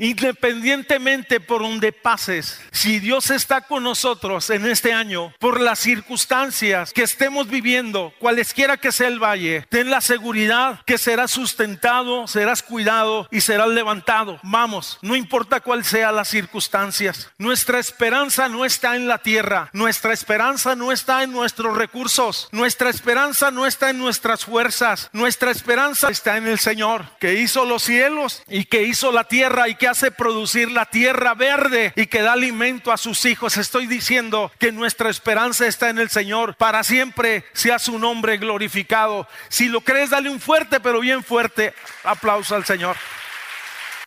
Independientemente 0.00 1.40
por 1.40 1.60
donde 1.60 1.92
pases, 1.92 2.58
si 2.72 3.00
Dios 3.00 3.30
está 3.30 3.60
con 3.60 3.82
nosotros 3.82 4.48
en 4.48 4.64
este 4.64 4.94
año, 4.94 5.34
por 5.38 5.60
las 5.60 5.78
circunstancias 5.78 6.94
que 6.94 7.02
estemos 7.02 7.48
viviendo, 7.48 8.14
cualesquiera 8.18 8.78
que 8.78 8.92
sea 8.92 9.08
el 9.08 9.22
valle, 9.22 9.66
ten 9.68 9.90
la 9.90 10.00
seguridad 10.00 10.80
que 10.86 10.96
serás 10.96 11.32
sustentado, 11.32 12.26
serás 12.26 12.62
cuidado 12.62 13.28
y 13.30 13.42
serás 13.42 13.68
levantado. 13.68 14.40
Vamos, 14.42 14.98
no 15.02 15.16
importa 15.16 15.60
cuál 15.60 15.84
sea 15.84 16.12
las 16.12 16.28
circunstancias. 16.28 17.30
Nuestra 17.36 17.78
esperanza 17.78 18.48
no 18.48 18.64
está 18.64 18.96
en 18.96 19.06
la 19.06 19.18
tierra, 19.18 19.68
nuestra 19.74 20.14
esperanza 20.14 20.74
no 20.76 20.92
está 20.92 21.24
en 21.24 21.32
nuestros 21.32 21.76
recursos, 21.76 22.48
nuestra 22.52 22.88
esperanza 22.88 23.50
no 23.50 23.66
está 23.66 23.90
en 23.90 23.98
nuestras 23.98 24.46
fuerzas, 24.46 25.10
nuestra 25.12 25.50
esperanza 25.50 26.08
está 26.08 26.38
en 26.38 26.46
el 26.46 26.58
Señor, 26.58 27.04
que 27.18 27.34
hizo 27.34 27.66
los 27.66 27.82
cielos 27.82 28.42
y 28.48 28.64
que 28.64 28.84
hizo 28.84 29.12
la 29.12 29.24
tierra 29.24 29.68
y 29.68 29.74
que 29.74 29.89
hace 29.90 30.10
producir 30.10 30.70
la 30.70 30.86
tierra 30.86 31.34
verde 31.34 31.92
y 31.96 32.06
que 32.06 32.22
da 32.22 32.32
alimento 32.32 32.92
a 32.92 32.96
sus 32.96 33.24
hijos. 33.24 33.56
Estoy 33.56 33.86
diciendo 33.86 34.50
que 34.58 34.72
nuestra 34.72 35.10
esperanza 35.10 35.66
está 35.66 35.90
en 35.90 35.98
el 35.98 36.10
Señor. 36.10 36.56
Para 36.56 36.82
siempre 36.82 37.44
sea 37.52 37.78
su 37.78 37.98
nombre 37.98 38.38
glorificado. 38.38 39.28
Si 39.48 39.68
lo 39.68 39.82
crees, 39.82 40.10
dale 40.10 40.30
un 40.30 40.40
fuerte, 40.40 40.80
pero 40.80 41.00
bien 41.00 41.22
fuerte 41.22 41.74
aplauso 42.04 42.54
al 42.54 42.64
Señor. 42.64 42.96